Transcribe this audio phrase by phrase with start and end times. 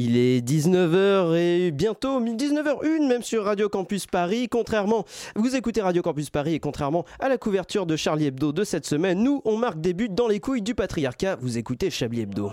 [0.00, 4.48] Il est 19h et bientôt 19h01 même sur Radio Campus Paris.
[4.48, 8.62] Contrairement, vous écoutez Radio Campus Paris et contrairement à la couverture de Charlie Hebdo de
[8.62, 11.36] cette semaine, nous on marque des buts dans les couilles du patriarcat.
[11.40, 12.52] Vous écoutez Chablis Hebdo.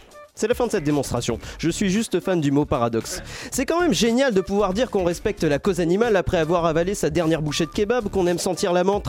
[0.41, 1.37] C'est la fin de cette démonstration.
[1.59, 3.21] Je suis juste fan du mot paradoxe.
[3.51, 6.95] C'est quand même génial de pouvoir dire qu'on respecte la cause animale après avoir avalé
[6.95, 9.07] sa dernière bouchée de kebab, qu'on aime sentir la menthe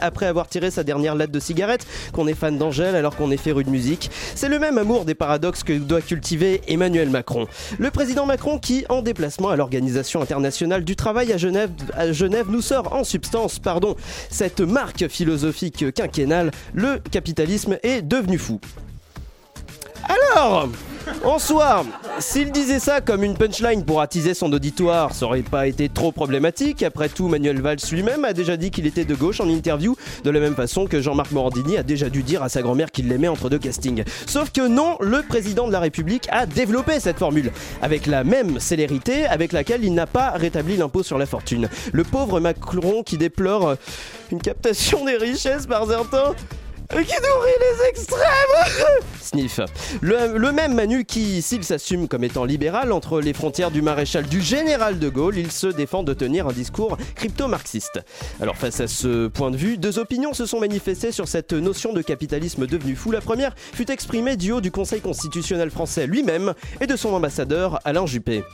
[0.00, 3.38] après, avoir tiré sa dernière latte de cigarette, qu'on est fan d'Angèle alors qu'on est
[3.38, 4.08] féru de musique.
[4.36, 7.48] C'est le même amour des paradoxes que doit cultiver Emmanuel Macron.
[7.80, 12.46] Le président Macron qui, en déplacement à l'Organisation internationale du travail à Genève, à Genève
[12.50, 13.96] nous sort en substance, pardon,
[14.30, 18.60] cette marque philosophique quinquennale, le capitalisme est devenu fou.
[20.04, 20.68] Alors,
[21.24, 21.84] en soi,
[22.18, 26.12] s'il disait ça comme une punchline pour attiser son auditoire, ça aurait pas été trop
[26.12, 26.82] problématique.
[26.82, 30.30] Après tout, Manuel Valls lui-même a déjà dit qu'il était de gauche en interview, de
[30.30, 33.28] la même façon que Jean-Marc Morandini a déjà dû dire à sa grand-mère qu'il l'aimait
[33.28, 34.04] entre deux castings.
[34.26, 37.52] Sauf que non, le président de la République a développé cette formule,
[37.82, 41.68] avec la même célérité avec laquelle il n'a pas rétabli l'impôt sur la fortune.
[41.92, 43.76] Le pauvre Macron qui déplore
[44.30, 46.34] une captation des richesses par certains
[46.90, 49.60] qui nourrit les extrêmes Sniff.
[50.00, 54.26] Le, le même Manu qui, s'il s'assume comme étant libéral entre les frontières du maréchal
[54.26, 58.00] du général de Gaulle, il se défend de tenir un discours crypto-marxiste.
[58.40, 61.92] Alors face à ce point de vue, deux opinions se sont manifestées sur cette notion
[61.92, 63.10] de capitalisme devenu fou.
[63.10, 67.80] La première fut exprimée du haut du Conseil constitutionnel français lui-même et de son ambassadeur
[67.84, 68.44] Alain Juppé.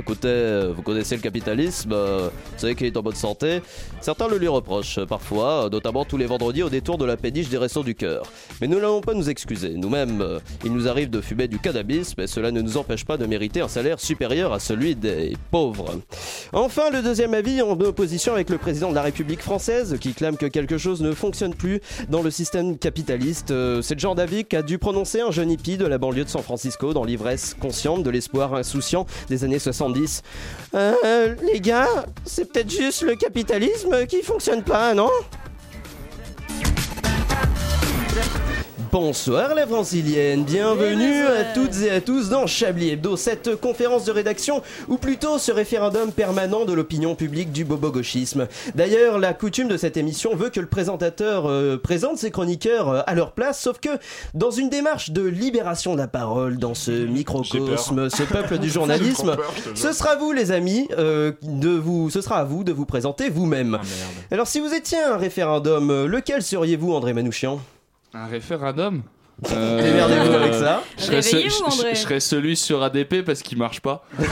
[0.00, 3.62] Écoutez, euh, vous connaissez le capitalisme, euh, vous savez qu'il est en bonne santé.
[4.00, 7.48] Certains le lui reprochent euh, parfois, notamment tous les vendredis au détour de la péniche
[7.48, 8.24] des Restos du Cœur.
[8.60, 9.70] Mais nous n'allons pas nous excuser.
[9.70, 13.24] Nous-mêmes, il nous arrive de fumer du cannabis, mais cela ne nous empêche pas de
[13.26, 16.00] mériter un salaire supérieur à celui des pauvres.
[16.52, 20.36] Enfin, le deuxième avis en opposition avec le président de la République française, qui clame
[20.36, 23.54] que quelque chose ne fonctionne plus dans le système capitaliste.
[23.80, 26.42] C'est le genre d'avis qu'a dû prononcer un jeune hippie de la banlieue de San
[26.42, 30.22] Francisco dans l'ivresse consciente de l'espoir insouciant des années 70.
[30.74, 35.10] Euh, les gars, c'est peut-être juste le capitalisme qui fonctionne pas, non?
[38.94, 44.12] Bonsoir la francilienne, bienvenue à toutes et à tous dans Chablis Hebdo, cette conférence de
[44.12, 48.46] rédaction, ou plutôt ce référendum permanent de l'opinion publique du bobo-gauchisme.
[48.76, 53.00] D'ailleurs, la coutume de cette émission veut que le présentateur euh, présente ses chroniqueurs euh,
[53.08, 53.88] à leur place, sauf que
[54.32, 59.34] dans une démarche de libération de la parole dans ce microcosme, ce peuple du journalisme,
[59.74, 63.28] ce sera vous les amis, euh, de vous, ce sera à vous de vous présenter
[63.28, 63.76] vous-même.
[64.30, 67.58] Alors si vous étiez un référendum, lequel seriez-vous André Manouchian?
[68.14, 69.02] Un référendum
[69.42, 70.82] Démerdez-vous Euh, avec ça.
[70.96, 74.04] Je serais, ce- je- serais celui sur ADP parce qu'il marche pas.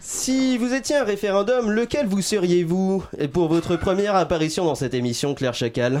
[0.00, 3.04] Si vous étiez un référendum, lequel vous seriez-vous?
[3.18, 6.00] Et pour votre première apparition dans cette émission, Claire Chacal?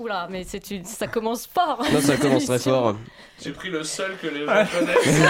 [0.00, 0.84] Oula, mais c'est une...
[0.84, 1.82] ça commence fort.
[1.92, 2.96] Non, ça commence très fort.
[3.42, 5.20] J'ai pris le seul que les gens connaissent.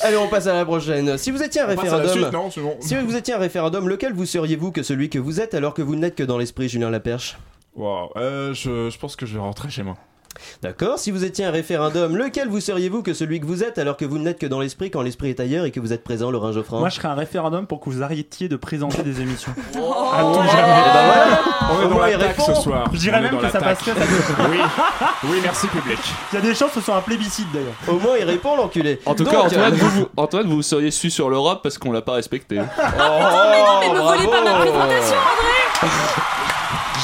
[0.00, 1.16] Allez, on passe à la prochaine.
[1.18, 2.76] Si vous étiez un On passe à la référendum, suite, non, c'est bon.
[2.80, 5.82] si vous étiez un référendum, lequel vous seriez-vous que celui que vous êtes alors que
[5.82, 7.36] vous n'êtes que dans l'esprit, Julien Laperche?
[7.74, 9.96] Wow, euh, je, je pense que je vais rentrer chez moi.
[10.62, 10.98] D'accord.
[10.98, 14.04] Si vous étiez un référendum, lequel vous seriez-vous que celui que vous êtes alors que
[14.04, 16.52] vous n'êtes que dans l'esprit quand l'esprit est ailleurs et que vous êtes présent, Laurent
[16.52, 19.52] Geoffrin Moi, je serais un référendum pour que vous arrêtiez de présenter des émissions.
[19.74, 19.78] À
[20.24, 20.32] Oh.
[20.34, 20.62] tout Eh jamais.
[20.62, 21.40] ben voilà.
[21.70, 22.54] On est Au dans moins, il l'attaque répond.
[22.54, 22.84] ce soir.
[22.92, 23.78] Je dirais On est même dans que ça l'attaque.
[23.84, 24.00] passerait.
[24.00, 24.58] ça- Oui,
[25.24, 25.98] oui, merci public.
[26.32, 27.74] Il y a des chances que ce soit un plébiscite d'ailleurs.
[27.88, 29.00] Au moins, il répond, l'enculé.
[29.06, 31.78] En tout Donc, cas, Antoine, euh, vous, vous- Antoine, vous seriez su sur l'Europe parce
[31.78, 32.60] qu'on l'a pas respecté.
[32.76, 34.70] Oh, mais me volez pas ma bravo.
[34.72, 35.16] présentation,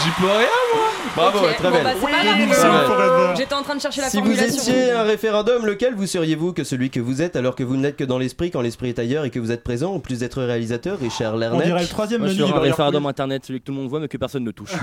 [0.03, 0.90] J'y peux rien.
[1.17, 1.85] Bravo, Ok, très bon, belle.
[1.85, 2.85] bah, c'est pas.
[2.85, 3.35] Forever.
[3.37, 4.63] J'étais en train de chercher la Si vous formulation.
[4.73, 7.97] étiez un référendum, lequel vous seriez-vous que celui que vous êtes alors que vous n'êtes
[7.97, 10.43] que dans l'esprit quand l'esprit est ailleurs et que vous êtes présent en plus d'être
[10.43, 13.07] réalisateur, Richard On Lerner dirait le troisième Moi, je menu suis du un Burger référendum
[13.07, 14.73] internet, celui que tout le monde voit mais que personne ne touche.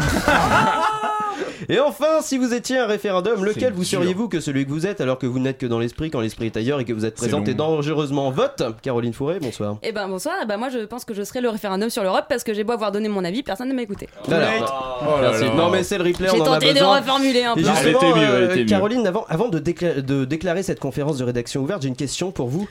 [1.70, 5.02] Et enfin, si vous étiez un référendum, lequel vous seriez-vous que celui que vous êtes
[5.02, 7.18] alors que vous n'êtes que dans l'esprit quand l'esprit est ailleurs et que vous êtes
[7.20, 8.28] C'est présent et dangereusement?
[8.28, 9.78] En vote Caroline Fourré, bonsoir.
[9.84, 12.26] Eh ben bonsoir, eh ben moi je pense que je serai le référendum sur l'Europe
[12.30, 14.08] parce que j'ai beau avoir donné mon avis, personne ne m'a écouté.
[14.28, 14.32] Oh
[15.22, 15.46] Merci.
[15.56, 17.62] Non mais c'est le replay, J'ai on en a tenté de reformuler un peu.
[17.62, 18.66] Elle justement, était mieux, elle euh, était mieux.
[18.66, 22.32] Caroline, avant, avant de, décla- de déclarer cette conférence de rédaction ouverte, j'ai une question
[22.32, 22.68] pour vous.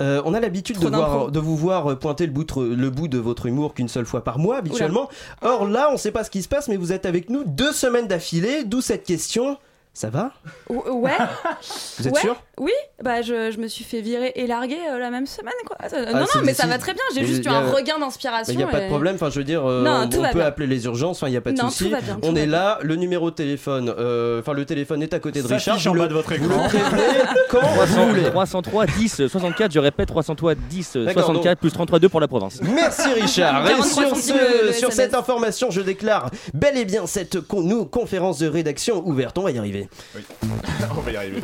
[0.00, 3.18] Euh, on a l'habitude de, vous voir euh, pointer le bout, de- le bout de
[3.18, 5.08] votre humour qu'une seule fois par mois habituellement.
[5.42, 7.72] Or là, on sait pas ce qui se passe, mais vous êtes avec nous deux
[7.72, 8.25] semaines d'affilée,
[8.64, 9.58] d'où cette question.
[9.98, 10.30] Ça va?
[10.68, 11.10] Ou- Ouais.
[11.98, 12.20] Vous êtes ouais.
[12.20, 12.36] sûr?
[12.58, 12.72] Oui.
[13.02, 15.76] Bah je, je me suis fait virer et larguer euh, la même semaine quoi.
[15.90, 17.02] Euh, Ah, non non mais ça va très bien.
[17.14, 18.52] J'ai juste eu un regain d'inspiration.
[18.52, 20.22] Il n'y a pas de problème, enfin je veux dire, euh, Non, on, tout on
[20.22, 20.46] va peut bien.
[20.48, 21.84] appeler les urgences, il n'y a pas de Non, souci.
[21.84, 22.52] tout va bien, tout On va est bien.
[22.58, 25.92] là, le numéro de téléphone, euh, enfin le téléphone est à côté de S'affiche Richard.
[25.94, 26.46] en bas de votre écran.
[27.50, 28.24] quand vous voulez.
[28.30, 32.60] 303 10 64, je répète 303 10 D'accord, 64 plus 33 2 pour la province.
[32.62, 33.64] Merci Richard.
[33.70, 37.86] Et 43 sur, ce- sur cette information, je déclare bel et bien cette con- nous,
[37.86, 39.38] conférence de rédaction ouverte.
[39.38, 39.85] On va y arriver.
[40.96, 41.40] On va y arriver.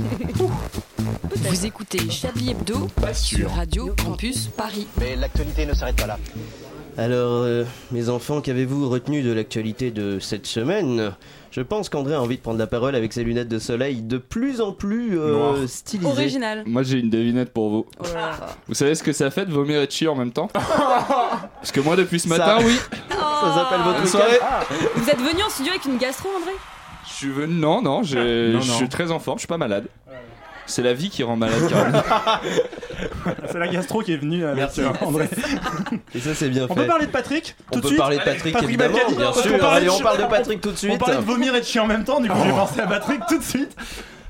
[1.37, 4.87] Vous écoutez Chablis Hebdo sur Radio Campus Paris.
[5.01, 6.19] Mais l'actualité ne s'arrête pas là.
[6.99, 11.13] Alors, euh, mes enfants, qu'avez-vous retenu de l'actualité de cette semaine?
[11.51, 14.19] Je pense qu'André a envie de prendre la parole avec ses lunettes de soleil de
[14.19, 16.11] plus en plus euh, stylisées.
[16.11, 16.65] Original.
[16.67, 17.87] Moi j'ai une devinette pour vous.
[17.99, 18.37] Oh là là.
[18.69, 20.49] Vous savez ce que ça fait de vomir et de chier en même temps?
[20.53, 22.77] Parce que moi depuis ce Ça- matin, oui.
[23.11, 24.39] Ça s'appelle votre soirée.
[24.97, 26.53] Vous êtes venu en studio avec une gastro André?
[27.27, 27.55] Suis venu.
[27.55, 28.77] Non, non, j'ai- Non, je non.
[28.77, 29.87] suis très en forme, je suis pas malade.
[30.65, 32.03] C'est la vie qui rend malade, Caroline.
[33.51, 34.81] C'est la gastro qui est venue avec Merci.
[35.01, 35.29] André.
[36.15, 36.83] Et ça, c'est bien On fait.
[36.83, 38.99] peut parler de Patrick On tout de peut suite parler de Patrick, Patrick évidemment.
[39.17, 39.65] Bien sûr.
[39.67, 40.99] Allez, de on chi- parle de Patrick tout de On suite.
[40.99, 43.21] parlait de vomir et de chier en même temps, du coup j'ai pensé à Patrick
[43.29, 43.77] tout de suite.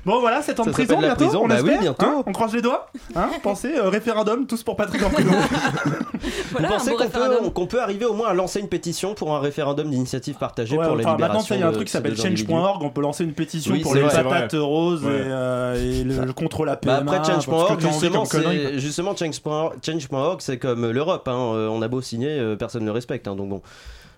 [0.05, 2.05] Bon voilà, 7 ans de Ça prison la bientôt, prison, on bah oui, espère, bientôt.
[2.05, 5.31] hein on croise les doigts hein Pensez, euh, référendum, tous pour Patrick en prison.
[6.51, 9.39] Voilà, Vous pensez qu'on peut, peut arriver au moins à lancer une pétition pour un
[9.39, 11.91] référendum d'initiative partagée Ouais, pour la enfin, libération maintenant, il y a un truc qui
[11.93, 15.03] s'appelle change.org, on peut lancer une pétition Oui, pour c'est les vrai, patates c'est roses
[15.05, 15.11] Ouais.
[15.11, 17.11] et, euh, et le, le contre la Bah PMA.
[17.11, 21.87] après parce que change.org justement, c'est change.org change.org, c'est comme l'Europe hein, euh, on a
[21.87, 23.61] beau signer personne ne le respecte hein, donc bon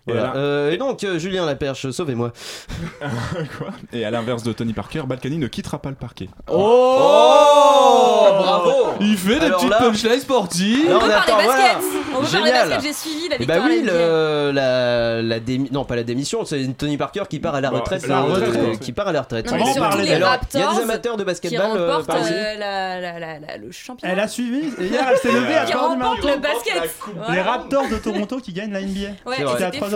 [0.07, 0.21] Voilà.
[0.21, 2.31] là- Euh, et donc euh, Julien Laperche sauvez-moi
[3.57, 6.29] Quoi Et à l'inverse de Tony Parker, Balkany ne quittera pas le parquet.
[6.47, 8.71] Oh, bravo
[9.01, 10.85] Il fait des Alors petites là- punchlines sportives.
[10.89, 11.47] On peut parler attend, voilà.
[11.75, 11.77] basket.
[12.15, 12.69] On peut parler Génial.
[12.69, 12.83] basket.
[12.83, 13.69] J'ai suivi la Eh bah victoire.
[13.69, 17.39] oui, à la le, la, la démi- non pas la démission, c'est Tony Parker qui
[17.39, 19.45] part à la Bah, retraite, la retraite, euh, qui part à la retraite.
[19.51, 23.39] Non, On Alors, il y a des amateurs de basketball euh, euh, la- la- la-
[23.39, 24.13] la- le championnat.
[24.13, 26.09] Elle a suivi, hier elle s'est levée à Qui 3h du matin.
[26.11, 26.73] remporte le basket.
[26.83, 26.89] Les
[27.25, 27.43] Voilà.
[27.43, 29.09] Raptors de Toronto qui gagnent la NBA.
[29.25, 29.35] Ouais,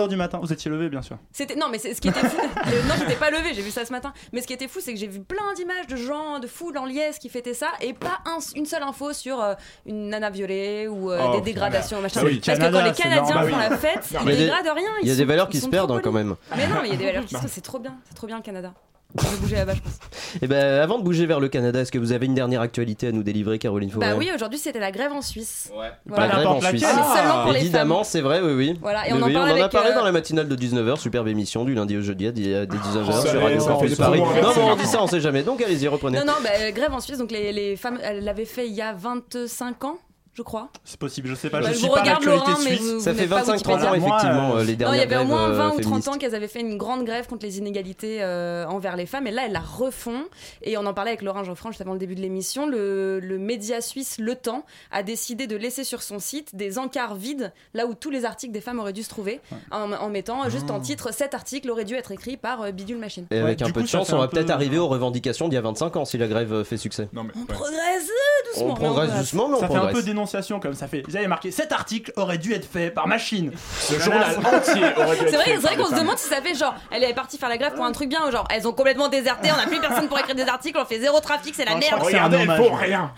[0.00, 0.38] c'était 3h du matin.
[0.42, 1.18] Vous étiez levé, bien sûr.
[1.32, 2.36] C'était non mais c'est- ce qui était fou.
[2.66, 4.12] euh, non j'étais pas levé, j'ai vu ça ce matin.
[4.32, 6.78] Mais ce qui était fou, c'est que j'ai vu plein d'images de gens, de foules
[6.78, 9.54] en liesse qui fêtaient ça, et pas un- une seule info sur euh,
[9.86, 12.20] une nana violée ou euh, Oh, des dégradations machin.
[12.22, 13.50] Ah oui, Parce Canada, que quand les c'est Canadiens normal.
[13.50, 14.88] font Bah la fête, ils il y a des- dégradent rien.
[15.02, 16.26] Il y a ils des sont- valeurs ils qui se sont perdent hein, quand polis.
[16.26, 16.36] même.
[16.56, 18.26] Mais non mais il y a des valeurs qui se c'est trop bien, c'est trop
[18.26, 18.72] bien le Canada.
[19.18, 19.98] Je vais bouger là-bas je pense.
[20.42, 23.08] Et ben avant de bouger vers le Canada, est-ce que vous avez une dernière actualité
[23.08, 25.70] à nous délivrer, Caroline Fauré Bah oui, aujourd'hui c'était la grève en Suisse.
[25.76, 25.90] Ouais.
[26.06, 26.26] Voilà.
[26.26, 26.82] La grève en n'importe Suisse.
[26.82, 28.78] Mais seulement pour les Évidemment, c'est vrai, oui, oui.
[28.80, 30.56] Voilà, et Oui, on en oui, parle en a parlé euh, dans la matinale de
[30.56, 34.20] 19h, superbe émission du lundi au jeudi à 19h Oh, sur Radio Campus Paris.
[34.20, 35.42] Non, mais on dit ça, on sait jamais.
[35.42, 36.18] Donc allez-y, reprenez.
[36.18, 38.74] Non non, bah, euh, grève en Suisse donc les, les femmes elles l'avaient fait il
[38.74, 39.98] y a 25 ans,
[40.32, 40.68] je crois.
[40.84, 41.60] C'est possible, je sais pas.
[41.60, 42.80] Bah, je je suis vous pas regarde Laurent mais suisse.
[42.92, 45.14] vous Ça vous fait n'êtes pas 25-30 ans, effectivement, euh, les Non, dernières il y
[45.14, 46.08] avait au moins euh, 20 ou 30 féministes.
[46.08, 49.26] ans qu'elles avaient fait une grande grève contre les inégalités euh, envers les femmes.
[49.26, 50.22] Et là, elles la refont.
[50.62, 52.66] Et on en parlait avec Laurent Geoffran juste avant le début de l'émission.
[52.68, 57.16] Le, le média suisse Le Temps a décidé de laisser sur son site des encarts
[57.16, 59.40] vides, là où tous les articles des femmes auraient dû se trouver,
[59.72, 62.98] en, en mettant juste en titre cet article aurait dû être écrit par euh, Bidule
[62.98, 63.26] Machine.
[63.30, 64.78] Et Ouais, avec du un coup, peu de ça chance, on va peu- peut-être arriver
[64.78, 67.08] aux revendications d'il y a 25 ans si la grève euh, fait succès.
[67.12, 67.30] Non, mais.
[67.36, 67.46] On ouais.
[67.46, 68.64] progresse euh, doucement.
[68.64, 70.04] On mais progresse doucement, mais on Ça fait un peu progresse.
[70.20, 71.02] Dénonciation comme ça fait.
[71.08, 73.52] Ils avaient marqué cet article aurait dû être fait par machine.
[73.78, 76.74] Ce journal entier aurait dû être C'est vrai, qu'on se demande si ça fait genre,
[76.90, 79.08] elle est partie faire la grève pour un truc bien, ou genre, elles ont complètement
[79.08, 81.72] déserté, on n'a plus personne pour écrire des articles, on fait zéro trafic, c'est la
[81.72, 82.02] je merde.
[82.02, 83.12] Regardez, font rien.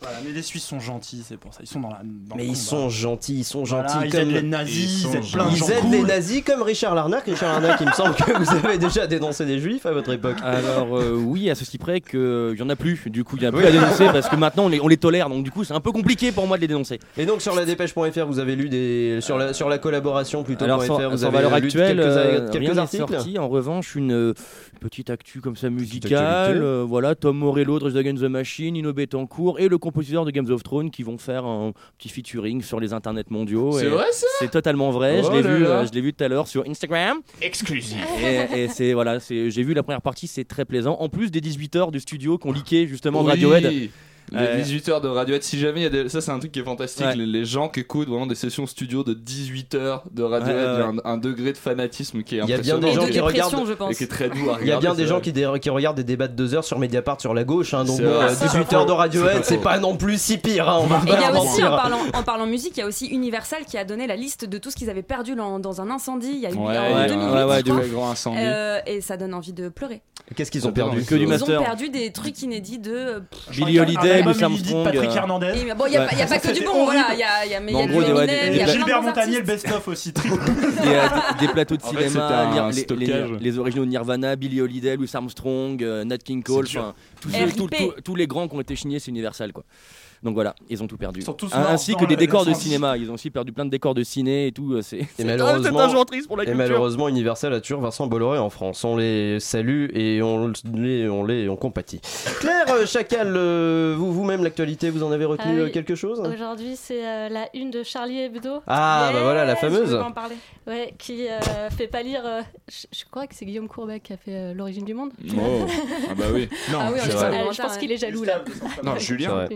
[0.00, 1.60] Voilà, mais les Suisses sont gentils, c'est pour ça.
[1.62, 2.00] Ils sont dans la.
[2.04, 5.08] dans Mais ils sont gentils, ils sont Voilà, gentils ils comme aident les nazis, Ils
[5.10, 7.24] ils aident sont plein de Ils gens aident les nazis comme Richard Larnac.
[7.24, 10.36] Richard Larnac, il me semble que vous avez déjà dénoncé des juifs à votre époque.
[10.42, 13.08] Alors euh, oui, à ceci près qu'il y en a plus.
[13.08, 14.96] Du coup, il y a plus à dénoncer parce que maintenant on les, on les
[14.96, 15.28] tolère.
[15.28, 16.98] Donc du coup, c'est un peu compliqué pour moi de les dénoncer.
[17.16, 20.64] Et donc sur la dépêche.fr, vous avez lu des sur la sur la collaboration plutôt
[20.64, 23.12] Alors .fr, sur, vous avez valeur lu actuelle, quelques, euh, quelques rien articles.
[23.12, 23.38] sorti.
[23.38, 24.34] En revanche, une euh,
[24.80, 26.60] petite actu comme ça musicale.
[26.62, 30.50] euh, voilà, Tom Morello, Dress Against the Machine, Nino Betancourt et le compositeur de Games
[30.50, 33.72] of Thrones qui vont faire un petit featuring sur les internets mondiaux.
[33.72, 35.22] C'est vrai ça C'est totalement vrai.
[35.24, 37.18] Oh je l'ai vu, euh, je l'ai vu tout à l'heure sur Instagram.
[37.40, 37.96] Exclusif.
[38.22, 40.96] Et, et c'est voilà, j'ai vu la première partie, c'est très plaisant.
[41.00, 43.28] En plus des 18 heures du studio qu'on leaké justement de.
[43.30, 43.90] Radiohead.
[44.32, 46.08] Les Euh, 18 heures de Radiohead, si jamais il y a des...
[46.08, 47.16] ça c'est un truc qui est fantastique, Ouais.
[47.16, 50.62] les, les gens qui écoutent vraiment des sessions studio de 18 heures de Radiohead, Ouais,
[50.64, 52.76] ouais, il y a un, un degré de fanatisme qui est Il y a bien
[52.76, 53.96] impressionnant des gens qui regardent- je et pense.
[53.96, 54.64] qui est très doux à regarder.
[54.64, 56.64] Il y a bien des gens qui, dé- qui regardent des débats de deux heures
[56.64, 58.86] sur Mediapart sur la gauche, hein, donc C'est bon, vrai, euh, c'est 18 pas heures
[58.86, 61.40] de Radiohead, C'est pas non plus si pire, hein, on va Et il y a
[61.40, 64.16] aussi, en parlant, en parlant musique, il y a aussi Universal qui a donné la
[64.16, 66.54] liste de tout ce qu'ils avaient perdu dans, dans un incendie il y a eu
[66.54, 67.80] Ouais, en ouais, 2008, ouais, ouais, je de- crois.
[67.80, 68.38] Très grand incendie.
[68.40, 70.02] Euh, et ça donne envie de pleurer.
[70.36, 72.92] Qu'est-ce qu'ils ont perdu Que du Ils ont perdu des trucs inédits de.
[72.92, 73.20] euh,
[73.50, 73.84] Billy Un
[74.22, 75.52] Louis Armstrong, Patrick euh, Hernandez.
[75.76, 77.08] Bon, il y a, pas- il y a pas que du bon, voilà.
[77.12, 79.38] Il y a, y a, mais y a gros, Eminem, des- y a Gilbert Montagnier,
[79.38, 80.12] le best-of aussi.
[80.12, 81.08] des, euh,
[81.40, 83.30] des plateaux de En cinéma, les, les- stockage.
[83.40, 86.66] les originaux de Nirvana, Billy Holiday, Louis Armstrong, euh, Nat King Cole,
[88.04, 89.64] tous les grands qui ont été signés, c'est Universal quoi.
[90.22, 91.20] Donc voilà, ils ont tout perdu.
[91.20, 93.52] Ils sont tous Un- morts Ainsi que des décors de cinéma, ils ont aussi perdu
[93.52, 94.72] plein de décors de ciné et tout.
[94.74, 96.58] euh, C'est malheureusement- un jour triste pour la Et culture.
[96.58, 98.82] malheureusement, Universal a toujours Vincent Bolloré en France.
[98.84, 102.00] On les salue et on les, on les on compatit.
[102.40, 105.72] Claire euh, Chacal, euh, vous vous-même l'actualité, vous en avez retenu Ah oui.
[105.72, 106.20] quelque chose?
[106.20, 108.62] Aujourd'hui, c'est euh, la une de Charlie Hebdo.
[108.66, 109.94] Ah bah voilà la Je fameuse.
[109.94, 110.34] en parler.
[110.66, 111.38] Ouais, qui euh,
[111.70, 112.22] fait pas lire.
[112.24, 115.10] euh, je, je crois que c'est Guillaume Courbet qui a fait euh, l'origine du monde.
[115.30, 115.66] Oh.
[116.10, 116.48] Ah bah oui.
[116.72, 117.10] Non, Ah oui, les
[117.52, 118.42] je pense qu'il est jaloux là.
[118.82, 119.46] Non, Julien.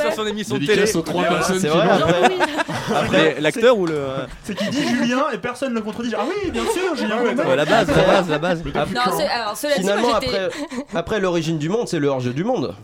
[0.00, 0.96] Sur son émission de télé.
[0.96, 3.98] Aux trois personnes C'est qui vrai, l'ont- après, Après, l'acteur ou le.
[4.44, 6.14] C'est qui dit Julien et personne ne le contredit.
[6.16, 7.42] Ah oui, bien sûr, Julien Courbet.
[7.44, 8.62] Ouais, la base, la base, la base.
[8.94, 10.36] Non, alors cela dit, finalement, moi j'étais.
[10.38, 10.56] après,
[10.94, 12.74] après l'origine du monde, c'est le hors-jeu du monde.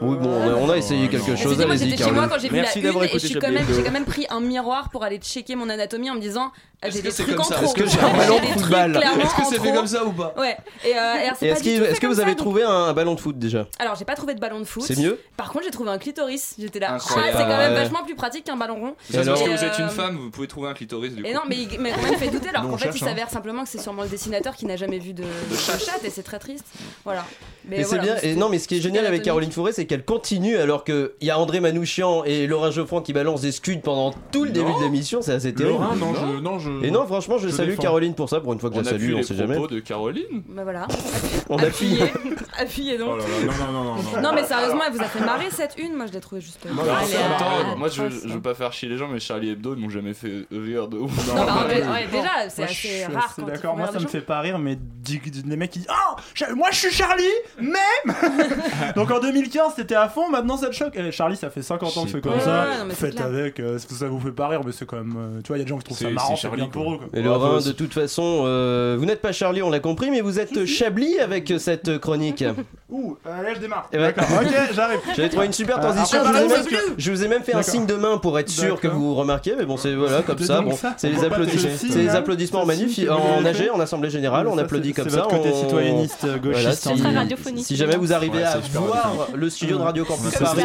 [0.00, 1.60] Oui, bon, on a, on a essayé quelque chose.
[1.60, 3.34] Allez-y, j'étais chez moi quand j'ai vu Merci la une d'avoir et écouté je suis
[3.40, 6.14] Chablis quand même, j'ai quand même pris un miroir pour aller checker mon anatomie en
[6.14, 6.50] me disant
[6.82, 7.64] ah, j'ai des c'est trucs comme en ça trop.
[7.66, 9.68] Est-ce que j'ai un ballon de des trucs football clairement Est-ce que en c'est fait
[9.68, 9.72] trop.
[9.76, 10.56] comme ça ou pas Ouais.
[10.84, 12.20] Et, euh, alors, c'est Et pas est-ce du qu'il- tout fait est-ce que comme vous
[12.20, 14.64] avez donc- trouvé un ballon de foot déjà Alors j'ai pas trouvé de ballon de
[14.64, 14.82] foot.
[14.84, 16.54] C'est mieux Par contre j'ai trouvé un clitoris.
[16.58, 16.88] J'étais là.
[16.90, 17.38] Ah, c'est Incroyable.
[17.38, 17.82] quand même Ouais.
[17.84, 18.88] vachement plus pratique qu'un ballon rond.
[18.88, 21.14] Ça, c'est parce alors que vous êtes Euh, une femme, vous pouvez trouver un clitoris
[21.14, 21.28] du coup.
[21.28, 23.00] Et non, mais il mais quand même fait douter alors Nous, qu'en on fait cherche,
[23.00, 23.08] il hein.
[23.08, 26.10] s'avère simplement que c'est sûrement le dessinateur qui n'a jamais vu de, de chatte et
[26.10, 26.66] c'est très triste.
[27.04, 27.24] Voilà.
[27.66, 28.16] Mais c'est voilà, bien.
[28.22, 29.22] Et non, mais ce qui est génial avec.
[29.22, 33.12] Caroline Fourré, c'est qu'elle continue alors qu'il y a André Manouchian et Laurent Geoffroy qui
[33.12, 35.22] balancent des scuds pendant tout le début de l'émission.
[35.22, 35.78] C'est assez terrible.
[35.78, 36.84] Laurent, non, je, non, je.
[36.84, 37.82] Et non, franchement, je, Je salue défends.
[37.82, 38.40] Caroline pour ça.
[38.40, 39.56] Pour une fois que On je la salue, on sait jamais.
[39.66, 40.42] de Caroline.
[40.48, 40.86] Bah voilà.
[41.48, 41.98] On appuie.
[42.58, 42.98] Appuyez.
[42.98, 43.10] Donc.
[43.14, 44.20] Oh là là, non, non, non, non, non.
[44.22, 46.64] Non mais sérieusement, elle vous a fait marrer cette une Moi je l'ai trouvée juste.
[46.64, 46.92] Non, euh,
[47.36, 49.90] attends, moi je, je veux pas faire chier les gens, mais Charlie Hebdo ils m'ont
[49.90, 51.10] jamais fait rire de ouf.
[51.28, 54.76] Non, bah, ouais, déjà, c'est assez rare D'accord, moi ça me fait pas rire, mais
[54.76, 57.24] des mecs qui disent Oh, je- moi je suis Charlie,
[57.58, 58.14] même
[58.96, 60.94] Donc en 2015 c'était à fond, maintenant ça te choque.
[60.96, 62.62] Eh, Charlie, ça fait 50 ans que Je c'est comme ça.
[62.64, 63.26] Ouais, non, mais c'est Faites clair.
[63.26, 65.14] avec, euh, ça vous fait pas rire, mais c'est quand même.
[65.16, 66.48] euh, tu vois, il y a des gens qui trouvent ça C'est- marrant, c'est c'est
[66.48, 66.98] Charlie, bien pour eux.
[66.98, 67.06] quoi.
[67.12, 67.22] Et.
[67.22, 70.64] Laurent, de toute façon, euh, vous n'êtes pas Charlie, on l'a compris, mais vous êtes
[70.66, 72.44] Chablis avec cette chronique.
[72.90, 73.88] Ouh, allez, je démarre.
[73.92, 74.98] Eh ben- D'accord, ok, j'arrive.
[75.16, 76.20] J'avais trouvé une super Euh, transition.
[76.20, 77.72] après, je, vous ai même, parce que- je vous ai même fait un D'accord.
[77.72, 78.98] signe de main pour être sûr que D'accord.
[79.02, 80.56] vous remarquiez, mais bon, c'est voilà, comme C'est ça.
[80.58, 80.94] donc Bon, ça.
[80.96, 82.14] c'est les, pas c'est là.
[82.18, 83.70] applaudissements Ce magnifiques signe que vous en avez AG, fait.
[83.70, 85.22] en assemblée générale, on Ça, applaudit c'est- comme c'est ça.
[85.22, 86.82] votre côté on- citoyenniste, euh, Voilà, gauchiste.
[86.82, 89.78] si, C'est très radiophonique, si jamais vous arrivez Ouais, à c'est super voir le studio
[89.78, 90.62] de Radio Campus Paris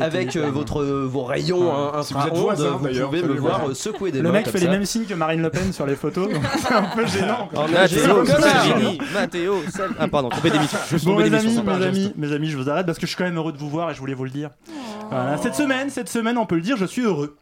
[0.00, 3.26] avec euh, votre, vos rayons hein, Si vous êtes infraondes, voisins, vous d'ailleurs, pouvez me
[3.28, 3.70] faites-le voir voir.
[3.70, 4.64] euh, secouer des Le mains mec comme fait ça.
[4.64, 7.48] les mêmes signes que Marine Le Pen sur les photos, donc c'est un peu gênant.
[8.26, 10.78] Salvini, Matteo, Sal- Ah, pardon, trompé d'émission.
[11.04, 13.24] Bon mes amis, mes amis, mes amis, je vous arrête parce que je suis quand
[13.24, 14.50] même heureux de vous voir et je voulais vous le dire.
[15.42, 17.36] Cette semaine, cette semaine, on peut le dire, je suis heureux.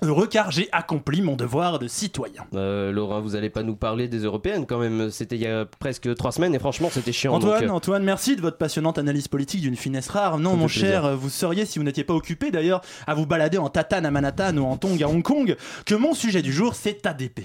[0.00, 2.46] Heureux car j'ai accompli mon devoir de citoyen.
[2.54, 5.10] Euh, Laurent, vous allez pas nous parler des européennes quand même.
[5.10, 7.34] C'était il y a presque trois semaines et franchement, c'était chiant.
[7.34, 10.38] Antoine, donc, euh, Antoine, merci de votre passionnante analyse politique d'une finesse rare.
[10.38, 11.02] Non, mon plaisir.
[11.02, 14.12] cher, vous seriez, si vous n'étiez pas occupé d'ailleurs, à vous balader en tatane à
[14.12, 17.40] Manhattan ou en tong à Hong Kong, que mon sujet du jour, c'est ADP.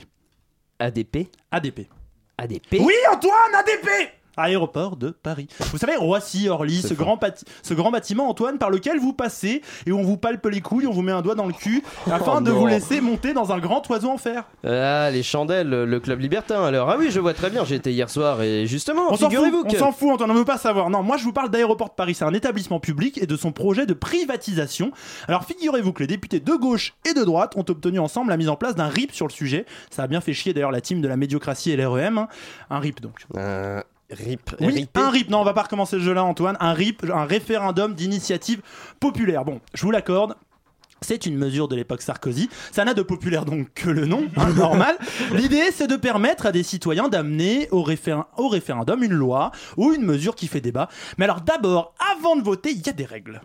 [0.78, 1.88] ADP ADP.
[2.38, 5.48] ADP Oui, Antoine, ADP Aéroport de Paris.
[5.72, 7.20] Vous savez, Roissy-Orly, C'est ce grand,
[7.62, 10.92] ce grand bâtiment, Antoine, par lequel vous passez et on vous palpe les couilles, on
[10.92, 12.60] vous met un doigt dans le cul, afin Oh de non.
[12.60, 14.46] vous laisser monter dans un grand oiseau en fer.
[14.66, 16.90] Ah, les chandelles, le club libertin alors.
[16.90, 19.64] Ah oui, je vois très bien, j'étais hier soir et justement, On s'en fout, figurez-vous
[19.66, 19.78] on que.
[19.78, 20.90] s'en fout, Antoine, on ne veut pas savoir.
[20.90, 23.52] Non, moi je vous parle d'Aéroport de Paris, c'est un établissement public et de son
[23.52, 24.92] projet de privatisation.
[25.28, 28.50] Alors figurez-vous que les députés de gauche et de droite ont obtenu ensemble la mise
[28.50, 29.66] en place d'un RIP sur le sujet.
[29.90, 32.18] Ça a bien fait chier d'ailleurs la team de la médiocratie et l'REM.
[32.18, 32.28] hein.
[32.70, 33.26] Un RIP donc.
[33.38, 33.82] Euh,
[34.14, 34.56] RIP.
[34.60, 34.98] Oui, RIP.
[34.98, 35.30] un RIP.
[35.30, 36.58] Non, on va pas recommencer ce jeu-là, Antoine.
[36.60, 38.62] Un RIP, un référendum d'initiative
[39.00, 39.46] populaire.
[39.46, 40.36] Bon, je vous l'accorde.
[41.02, 42.50] C'est une mesure de l'époque Sarkozy.
[42.72, 44.96] Ça n'a de populaire donc que le nom, hein, normal.
[45.34, 49.92] L'idée, c'est de permettre à des citoyens d'amener au, réfé- au référendum une loi ou
[49.92, 50.88] une mesure qui fait débat.
[51.18, 53.42] Mais alors d'abord, avant de voter, il y a des règles.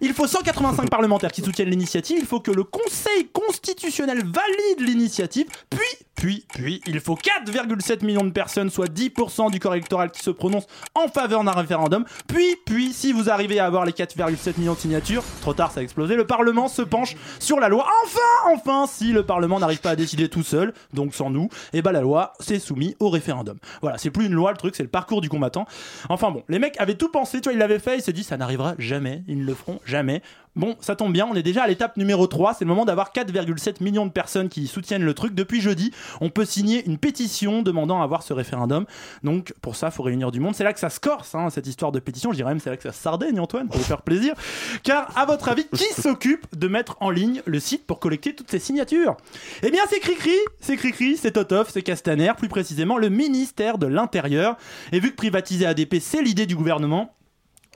[0.00, 5.46] Il faut 185 parlementaires qui soutiennent l'initiative, il faut que le Conseil constitutionnel valide l'initiative,
[5.70, 5.80] puis,
[6.14, 10.30] puis, puis, il faut 4,7 millions de personnes, soit 10% du corps électoral qui se
[10.30, 14.74] prononce en faveur d'un référendum, puis, puis, si vous arrivez à avoir les 4,7 millions
[14.74, 17.86] de signatures, trop tard ça a explosé, le Parlement se penche sur la loi.
[18.04, 21.82] Enfin, enfin, si le Parlement n'arrive pas à décider tout seul, donc sans nous, et
[21.82, 23.58] bah la loi c'est soumis au référendum.
[23.82, 25.66] Voilà, c'est plus une loi, le truc c'est le parcours du combattant.
[26.08, 28.24] Enfin bon, les mecs avaient tout pensé, tu vois, ils l'avaient fait, ils se dit
[28.24, 30.22] ça n'arrivera jamais, ils ne le feront jamais.
[30.58, 32.54] Bon, ça tombe bien, on est déjà à l'étape numéro 3.
[32.54, 35.32] C'est le moment d'avoir 4,7 millions de personnes qui soutiennent le truc.
[35.32, 38.84] Depuis jeudi, on peut signer une pétition demandant à avoir ce référendum.
[39.22, 40.56] Donc, pour ça, il faut réunir du monde.
[40.56, 42.32] C'est là que ça se corse, hein, cette histoire de pétition.
[42.32, 44.34] Je dirais même c'est là que ça se sardaigne, Antoine, pour vous faire plaisir.
[44.82, 48.50] Car, à votre avis, qui s'occupe de mettre en ligne le site pour collecter toutes
[48.50, 49.16] ces signatures?
[49.62, 53.86] Eh bien, c'est Cricri, c'est Cricri, c'est Totof, c'est Castaner, plus précisément le ministère de
[53.86, 54.56] l'Intérieur.
[54.90, 57.14] Et vu que privatiser ADP, c'est l'idée du gouvernement,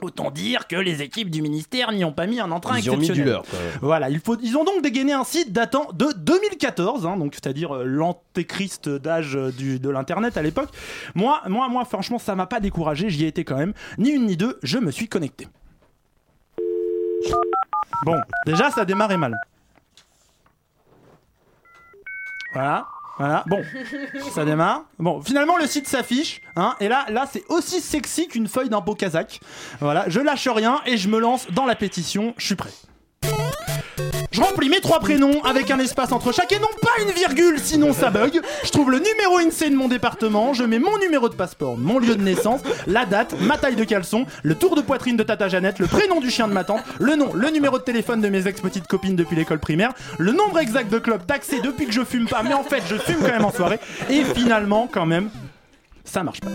[0.03, 2.97] Autant dire que les équipes du ministère n'y ont pas mis un entrain Ils ont
[2.97, 3.43] mis du leur.
[3.81, 7.73] Voilà, il faut, ils ont donc dégainé un site datant de 2014, hein, donc c'est-à-dire
[7.73, 10.69] euh, l'antéchrist d'âge euh, du- de l'internet à l'époque.
[11.15, 13.73] Moi, moi, moi, franchement, ça m'a pas découragé, j'y ai été quand même.
[13.97, 15.47] Ni une ni deux, je me suis connecté.
[18.05, 19.33] Bon, déjà, ça a démarré mal.
[22.53, 22.87] Voilà.
[23.17, 23.63] Voilà, bon,
[24.33, 24.85] ça démarre.
[24.97, 28.95] Bon, finalement le site s'affiche, hein, et là, là c'est aussi sexy qu'une feuille d'impôt
[28.95, 29.39] kazakh.
[29.79, 32.71] Voilà, je lâche rien et je me lance dans la pétition, je suis prêt.
[34.31, 37.59] Je remplis mes trois prénoms avec un espace entre chaque et non pas une virgule,
[37.59, 38.41] sinon ça bug.
[38.63, 41.99] Je trouve le numéro INSEE de mon département, je mets mon numéro de passeport, mon
[41.99, 45.49] lieu de naissance, la date, ma taille de caleçon, le tour de poitrine de Tata
[45.49, 48.29] Jeannette, le prénom du chien de ma tante, le nom, le numéro de téléphone de
[48.29, 52.03] mes ex-petites copines depuis l'école primaire, le nombre exact de clubs taxés depuis que je
[52.03, 55.29] fume pas, mais en fait je fume quand même en soirée, et finalement, quand même,
[56.03, 56.49] ça marche pas.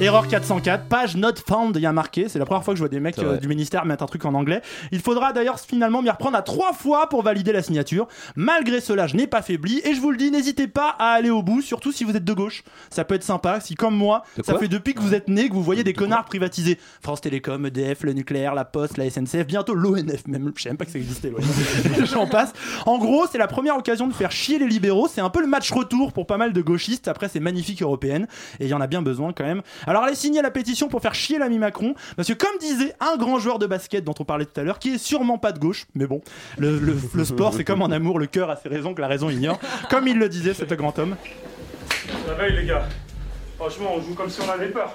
[0.00, 2.28] Erreur 404, page not found, il y a marqué.
[2.28, 4.24] C'est la première fois que je vois des mecs euh, du ministère mettre un truc
[4.24, 4.60] en anglais.
[4.90, 8.08] Il faudra d'ailleurs finalement m'y reprendre à trois fois pour valider la signature.
[8.34, 11.30] Malgré cela, je n'ai pas faibli et je vous le dis, n'hésitez pas à aller
[11.30, 12.64] au bout, surtout si vous êtes de gauche.
[12.90, 13.60] Ça peut être sympa.
[13.60, 16.24] Si comme moi, ça fait depuis que vous êtes né que vous voyez des connards
[16.24, 16.78] privatisés.
[17.00, 20.52] France Télécom, EDF, le nucléaire, la Poste, la SNCF, bientôt l'ONF même.
[20.56, 21.30] Je sais même pas que ça existait.
[21.30, 22.04] l'ONF.
[22.12, 22.52] J'en passe.
[22.84, 25.06] En gros, c'est la première occasion de faire chier les libéraux.
[25.08, 28.26] C'est un peu le match retour pour pas mal de gauchistes après ces magnifiques européennes.
[28.58, 29.62] Et il y en a bien besoin quand même.
[29.86, 31.94] Alors allez signer la pétition pour faire chier l'ami Macron.
[32.16, 34.78] Parce que comme disait un grand joueur de basket dont on parlait tout à l'heure,
[34.78, 36.20] qui est sûrement pas de gauche, mais bon,
[36.58, 39.08] le, le- le sport c'est comme en amour, le cœur a ses raisons que la
[39.08, 39.58] raison ignore.
[39.90, 41.16] Comme il le disait, cet grand homme.
[42.28, 42.86] Réveille les gars.
[43.58, 44.92] Franchement, on joue comme si on avait peur.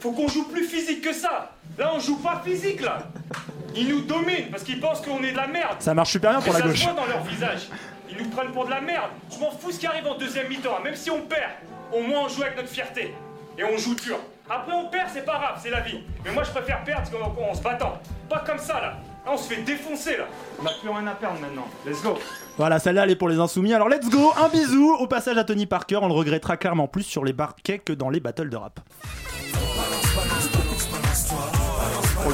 [0.00, 1.52] Faut qu'on joue plus physique que ça.
[1.78, 3.08] Là, on joue pas physique là.
[3.74, 5.76] Ils nous dominent parce qu'ils pensent qu'on est de la merde.
[5.78, 6.78] Ça marche super bien pour Et la ça gauche.
[6.80, 7.68] se voit dans leur visage.
[8.10, 9.10] Ils nous prennent pour de la merde.
[9.32, 10.80] Je m'en fous ce qui arrive en deuxième mi-temps.
[10.84, 11.52] Même si on perd,
[11.92, 13.14] au moins on joue avec notre fierté.
[13.56, 14.18] Et on joue dur.
[14.50, 16.00] Après on perd, c'est pas grave, c'est la vie.
[16.24, 17.98] Mais moi je préfère perdre qu'en en se battant.
[18.28, 18.96] Pas comme ça là.
[19.24, 20.24] Là on se fait défoncer là.
[20.60, 21.66] On n'a plus rien à perdre maintenant.
[21.86, 22.18] Let's go.
[22.58, 23.72] Voilà, celle-là, elle est pour les insoumis.
[23.72, 25.96] Alors let's go, un bisou au passage à Tony Parker.
[26.02, 28.80] On le regrettera clairement plus sur les barquets que dans les battles de rap.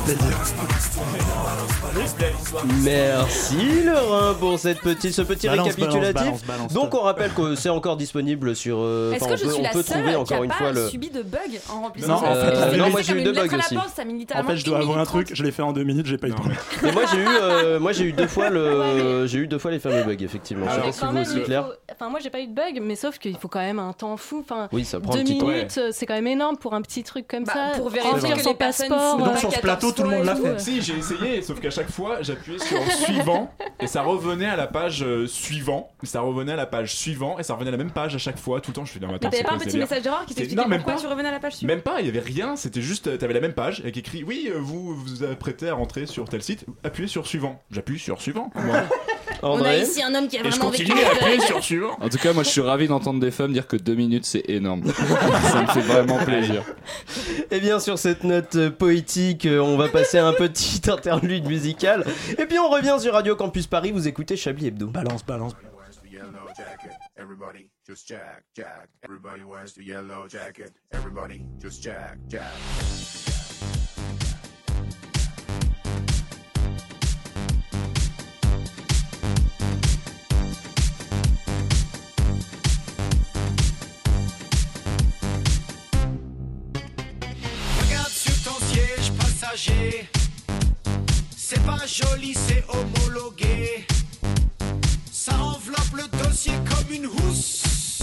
[0.09, 0.39] Le plaisir.
[2.83, 6.15] Merci Laurent pour cette petite, ce petit Balance, récapitulatif.
[6.15, 6.73] balance, balance, balance.
[6.73, 8.79] Donc on rappelle que c'est encore disponible sur.
[8.81, 10.41] euh, Est-ce enfin, que je on peut, suis on la peut seule trouver qui encore
[10.41, 10.89] a une pas fois le.
[10.89, 11.41] subi de bug
[11.71, 13.65] en remplissant Non, en fait, la non, moi j'ai eu deux lettre bugs à la
[13.65, 13.75] aussi.
[13.75, 15.51] poste, ça met En littéralement fait, je dois une avouer un minute truc, je l'ai
[15.53, 16.59] fait en deux minutes, j'ai pas eu de problème.
[16.83, 19.71] Mais moi j'ai eu, euh, moi j'ai eu deux fois le, j'ai eu deux fois
[19.71, 20.67] les fameux bugs effectivement.
[20.71, 21.67] Je sais pas si quand même, il clair.
[21.67, 23.93] faut- Enfin, moi j'ai pas eu de bug, mais sauf qu'il faut quand même un
[23.93, 24.41] temps fou.
[24.45, 25.47] Enfin, Oui, ça prend deux un petit temps.
[25.49, 27.77] minutes, euh, c'est quand même énorme pour un petit truc comme Bah, ça.
[27.79, 29.19] pour vérifier Remplir que son les personnes passeport.
[29.19, 30.61] font Donc sur ce 14 plateau, tout le monde l'a fait.
[30.61, 34.67] Si, j'ai essayé, sauf qu'à chaque fois, j'appuyais sur suivant et ça revenait à la
[34.67, 35.91] page euh, suivant.
[36.03, 38.39] Ça revenait à la page suivant et ça revenait à la même page à chaque
[38.39, 38.85] fois, tout le temps.
[38.85, 40.63] Je non, mais attends, Mais t'avais c'est pas un petit délire message d'erreur qui t'expliquait
[40.63, 41.01] pourquoi pas.
[41.01, 43.17] tu revenais à la page suivante Même pas, il y avait rien, c'était juste, euh,
[43.17, 46.43] t'avais la même page avec écrit oui, euh, vous vous apprêtez à rentrer sur tel
[46.43, 47.63] site, appuyez sur suivant.
[47.71, 48.51] J'appuie sur suivant.
[48.55, 48.83] Moi.
[49.43, 50.87] On a ici un homme qui a Et je vraiment vécu.
[50.87, 51.97] continue à appuyer sur suivant.
[52.01, 54.49] En tout cas, moi je suis ravi d'entendre des femmes dire que deux minutes c'est
[54.51, 54.83] énorme.
[54.93, 56.63] Ça me fait vraiment plaisir.
[57.51, 62.05] Et bien sur cette note euh, poétique, on va passer à un petit interlude musical.
[62.37, 63.93] Et puis on revient sur Radio Campus Paris.
[63.93, 64.89] Vous écoutez Chablis Hebdo.
[64.89, 65.55] Balance, balance.
[67.17, 68.89] Everybody just jack, jack.
[69.03, 70.73] Everybody wears the yellow jacket.
[70.93, 72.53] Everybody just jack, jack.
[91.37, 93.85] C'est pas joli, c'est homologué.
[95.11, 97.99] Ça enveloppe le dossier comme une housse.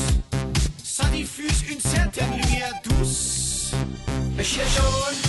[0.84, 3.72] Ça diffuse une certaine lumière douce.
[4.38, 5.25] Le chien jaune.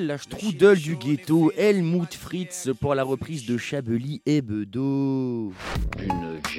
[0.00, 5.52] On l'appelle la strudel du ghetto, Helmut Fritz, pour la reprise de Chablis et Bedeau.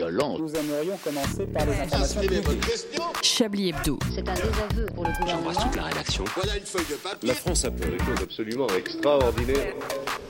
[0.09, 2.47] Nous aimerions commencer par les informations publiques.
[3.21, 3.99] Chablis Hebdo.
[4.15, 5.51] C'est un désaveu pour le gouvernement.
[5.75, 6.23] la rédaction.
[6.35, 7.29] Voilà une feuille de papier.
[7.29, 9.73] La France a fait des choses absolument extraordinaires.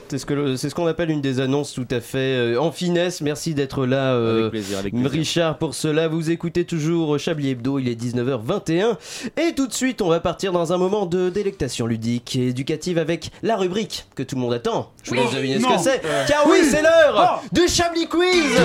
[0.09, 2.73] C'est ce que c'est ce qu'on appelle une des annonces tout à fait euh, en
[2.73, 3.21] finesse.
[3.21, 5.09] Merci d'être là, euh, Avec plaisir, avec plaisir.
[5.09, 5.57] Richard.
[5.57, 7.79] Pour cela, vous écoutez toujours Chablis Hebdo.
[7.79, 8.97] Il est 19h21
[9.37, 12.97] et tout de suite, on va partir dans un moment de délectation ludique et éducative
[12.97, 14.91] avec la rubrique que tout le monde attend.
[15.03, 16.01] Je vous laisse deviner ce que c'est.
[16.03, 16.25] Euh.
[16.27, 16.67] Car oui, Oui.
[16.69, 17.47] c'est l'heure Oh.
[17.53, 18.57] du Chablis Quiz.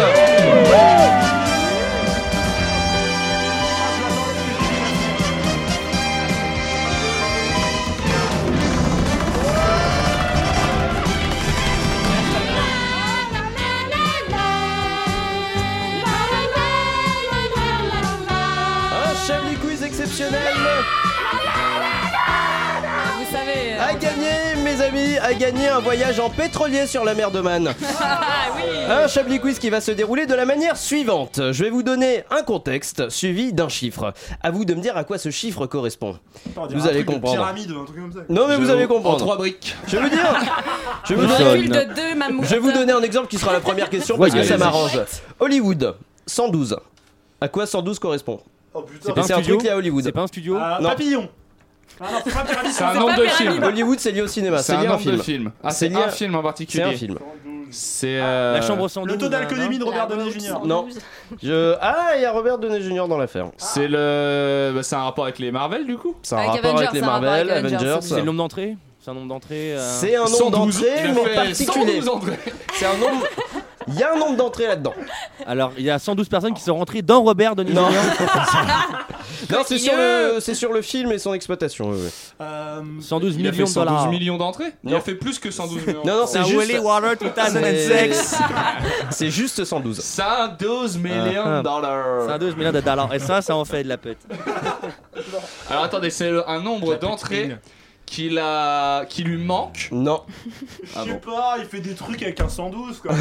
[0.98, 1.75] Oh!
[25.18, 27.74] À gagner un voyage en pétrolier sur la mer de Man.
[28.00, 28.62] Ah oui.
[28.88, 31.40] Un Chablis Quiz qui va se dérouler de la manière suivante.
[31.52, 34.12] Je vais vous donner un contexte suivi d'un chiffre.
[34.42, 36.18] À vous de me dire à quoi ce chiffre correspond.
[36.70, 37.36] Vous allez comprendre.
[37.36, 38.20] Pyramide ou un truc comme ça.
[38.28, 39.16] Non mais vous allez comprendre.
[39.16, 39.74] En trois briques.
[39.88, 40.24] Je vais vous dire.
[41.04, 42.44] Je vais vous Un donner, recul de deux mammouths.
[42.44, 44.56] je vais vous donner un exemple qui sera la première question parce Ouais, que ça
[44.58, 44.98] m'arrange.
[45.40, 45.94] Hollywood,
[46.26, 46.76] 112.
[47.40, 48.40] À quoi 112 correspond?
[48.74, 49.00] Oh putain.
[49.06, 50.04] C'est pas un C'est un studio truc lié à Hollywood.
[50.04, 50.88] C'est pas un studio Ah, Non.
[50.90, 51.28] Papillon.
[52.00, 52.72] Ah non, c'est pas Pyramide.
[52.72, 53.62] C'est un C'est nombre de films.
[53.62, 54.58] Hollywood, c'est lié au cinéma.
[54.58, 55.22] C'est C'est un lié à un nombre de film.
[55.22, 55.52] films.
[55.64, 56.82] Ah, C'est c'est lié un film en C'est particulier.
[56.84, 57.18] un film.
[57.70, 59.12] C'est euh, La chambre 112.
[59.12, 60.60] Le taux d'alcoolémie de Robert Downey Jr.
[60.64, 60.86] Non.
[61.42, 61.74] Je...
[61.80, 63.08] Ah, il y a Robert Downey Jr.
[63.08, 63.46] dans l'affaire.
[63.56, 64.72] C'est le.
[64.74, 66.14] bah, c'est un rapport avec les Marvel du coup?
[66.22, 67.98] C'est un Avec rapport Avengers, avec les c'est Marvel, avec Avengers.
[68.02, 68.76] C'est le nombre d'entrées?
[69.00, 70.50] C'est un nombre d'entrées euh, C'est un nombre 112.
[70.80, 72.00] d'entrées, mais particulier.
[72.02, 72.38] 112 entrées.
[72.74, 73.24] C'est un nombre.
[73.88, 74.94] Il y a un nombre d'entrées là-dedans.
[75.46, 77.88] Alors, il y a 112 personnes qui sont rentrées dans Robert Downey Non.
[79.50, 81.90] Non, c'est sur, le, c'est sur le film et son exploitation.
[81.90, 82.10] oui, oui.
[82.40, 84.00] Euh, 112 Il a millions fait de dollars.
[84.04, 84.72] 112 millions d'entrées.
[84.82, 84.96] Il Non.
[84.96, 86.02] a fait plus que 112 millions.
[86.04, 86.78] Non, non, c'est juste.
[86.80, 87.14] Water
[87.46, 88.36] C'est 2006.
[89.10, 90.00] c'est juste 112.
[90.00, 91.58] 112 millions Ah, ah.
[91.58, 92.26] de dollars.
[92.28, 93.12] 112 millions de dollars.
[93.14, 94.18] Et ça, ça en fait de la pète.
[95.70, 97.56] Alors attendez, c'est le- un nombre d'entrées
[98.06, 99.88] qu'il a, qui lui manque.
[99.92, 100.22] Non,
[100.94, 101.32] Ah Je sais bon.
[101.32, 103.12] pas, il fait des trucs avec un 112 quoi.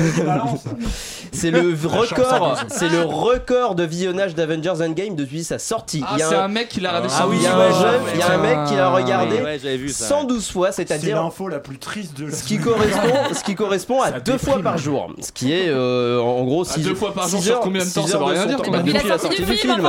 [1.31, 2.57] C'est le record.
[2.57, 2.65] 112.
[2.69, 6.03] C'est le record de visionnage d'Avengers Endgame depuis sa sortie.
[6.05, 7.47] Ah, il y a c'est un, un mec qui l'a regardé Ah oui, il y
[7.47, 9.89] a 112 un jeune- il y a un mec qui l'a regardé Ouais, j'avais vu
[9.89, 10.05] ça.
[10.07, 13.55] 112 fois, C'est c'est-à-dire l'info la plus triste de la ce qui correspond, ce qui
[13.55, 14.53] correspond à Ça deux déprime.
[14.53, 17.41] fois par jour, ce qui est euh, en gros À 6 deux fois par jour
[17.41, 18.57] sur combien de temps, ça veut rien dire.
[18.61, 19.81] Depuis La sortie du film,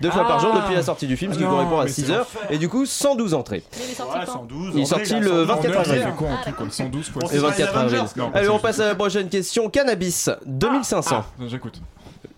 [0.00, 0.60] deux fois par jour Ah.
[0.60, 2.58] depuis la sortie du film, ce qui Non, correspond à mais 6 c'est heures, et
[2.58, 3.62] du coup 112 entrées.
[4.48, 4.72] 112.
[4.74, 6.14] Il est sorti le 24 avril.
[7.32, 8.02] Et 24 avril.
[8.34, 9.68] Allez, on passe à la prochaine question.
[9.70, 11.24] Cannabis, 2500.
[11.46, 11.80] J'écoute.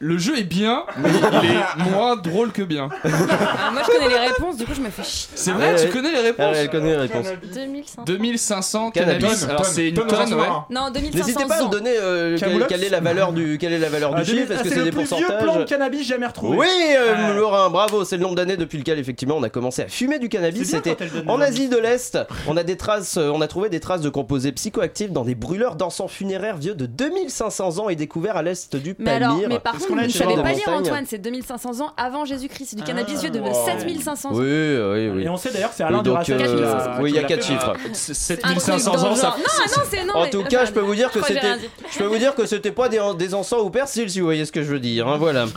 [0.06, 2.90] Le jeu est bien, mais il est moins drôle que bien.
[3.04, 5.30] Ah, moi, je connais les réponses, du coup, je me fais chier.
[5.34, 5.88] C'est vrai, Ouais, tu ouais.
[5.92, 7.26] connais les réponses elle connaît les réponses.
[7.54, 8.02] 2500.
[8.04, 9.18] 2500 Cannabis.
[9.22, 9.40] cannabis.
[9.40, 10.46] Tonne, Alors tonne, c'est une tonne tonne, ouais.
[10.68, 13.56] Non, 2500 N'hésitez pas à me donner euh, quelle, Camoulox quelle est la valeur du
[13.56, 14.52] quelle est la valeur Ah, du chiffre.
[14.52, 16.58] Est-ce que c'est c'est le des plus vieux plan de pourcentages cannabis jamais retrouvé.
[16.58, 16.66] Oui,
[16.98, 17.34] euh, Ouais.
[17.36, 18.04] Laurent, bravo.
[18.04, 20.68] C'est le nombre d'années depuis lequel effectivement on a commencé à fumer du cannabis.
[20.68, 22.18] C'est bien C'était quand elle donne en Asie de l'Est.
[22.46, 25.34] On a des traces, euh, on a trouvé des traces de composés psychoactifs dans des
[25.34, 29.48] brûleurs d'encens funéraires vieux de 2500 ans et découverts à l'est du Mais alors, Palmyre.
[29.48, 32.66] mais par contre, vous ne voir pas lire, Antoine, c'est 2500 ans avant Jésus-Christ.
[32.70, 33.52] C'est du Ah, cannabis vieux de wow.
[33.66, 34.32] 7500 ans.
[34.34, 35.22] Oui, oui, oui.
[35.24, 37.22] Et on sait d'ailleurs que c'est Alain donc, Duracell qui euh, oui, il y a
[37.24, 37.52] qui l'a quatre fait.
[37.52, 37.70] chiffres.
[37.70, 39.28] Un truc 7500 dans ans, ça.
[39.38, 40.14] Non, non, c'est non.
[40.14, 41.54] En tout cas, je peux vous dire que c'était,
[41.92, 44.52] je peux vous dire que c'était pas des, encens ou persil, si vous voyez ce
[44.52, 45.08] que je veux dire.
[45.08, 45.46] hein, voilà.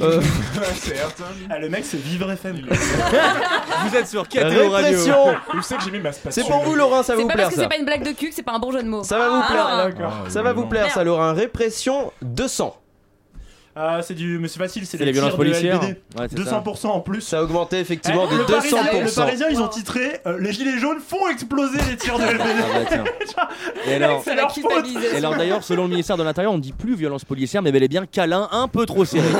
[0.00, 0.20] Euh,
[0.76, 0.94] C'est.
[1.50, 2.64] Ah, le mec, c'est Vivre FM.
[3.88, 4.98] Vous êtes sur KTO Radio.
[5.62, 7.34] c'est que j'ai mis ma spatule C'est pour vous, Laurent, ça va C'est vous pas
[7.34, 8.82] plaire parce que c'est pas une blague de cul que c'est pas un bon jeu
[8.82, 9.02] de mots.
[9.02, 9.66] Ça va vous Ah, plaire.
[10.08, 11.34] ah, Ah, Ça va vous plaire, ça, Laurent.
[11.34, 12.76] Répression 200.
[13.80, 15.80] Ah, c'est du, mais c'est facile, c'est les violences policières.
[15.80, 16.88] Ouais, 200% ça.
[16.88, 17.20] en plus.
[17.20, 18.48] Ça a augmenté effectivement eh, de le 200%.
[18.50, 22.24] Parisien, le Parisien, ils ont titré euh, Les Gilets jaunes font exploser les tirs de
[22.24, 22.42] LBD.
[22.42, 22.96] Ah,
[23.36, 23.48] bah,
[23.86, 27.62] et alors, et alors d'ailleurs, selon le ministère de l'Intérieur, on dit plus violences policières,
[27.62, 29.28] mais bel et bien câlin un peu trop serré.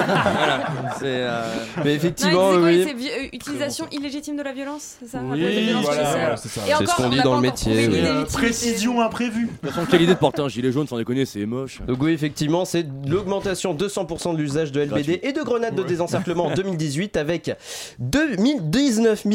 [1.02, 2.84] Euh, mais effectivement, oui.
[2.84, 5.44] c'est utilisation illégitime de la violence, c'est ça oui,
[5.86, 6.36] c'est ça.
[6.36, 7.88] C'est ce qu'on dit dans le métier.
[8.32, 9.46] Précision imprévue.
[9.46, 11.80] De toute façon, quelle idée de porter un gilet jaune, sans déconner, c'est moche.
[11.86, 15.82] Donc oui, effectivement, c'est l'augmentation 200% 50% de l'usage de LBD et de grenades de
[15.82, 17.56] désencerclement en 2018 avec
[17.98, 19.26] 2019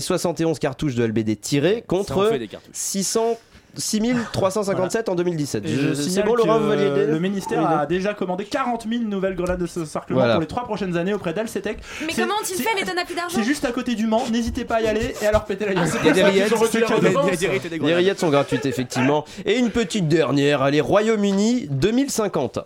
[0.00, 2.32] 071 cartouches de LBD tirées contre
[2.72, 3.38] 600
[3.76, 5.64] 6357 en 2017.
[5.94, 10.20] C'est bon, Laurent, vous Le ministère a déjà commandé 40 000 nouvelles grenades de sarclement
[10.20, 10.34] voilà.
[10.34, 11.78] pour les trois prochaines années auprès d'Alcetec.
[12.06, 14.76] Mais comment ont-ils fait les tonnes d'argent C'est juste à côté du Mans, n'hésitez pas
[14.76, 15.88] à y aller et alors péter la gueule.
[17.80, 19.24] Les rillettes sont gratuites, effectivement.
[19.44, 22.60] Et une petite dernière, allez, Royaume-Uni 2050.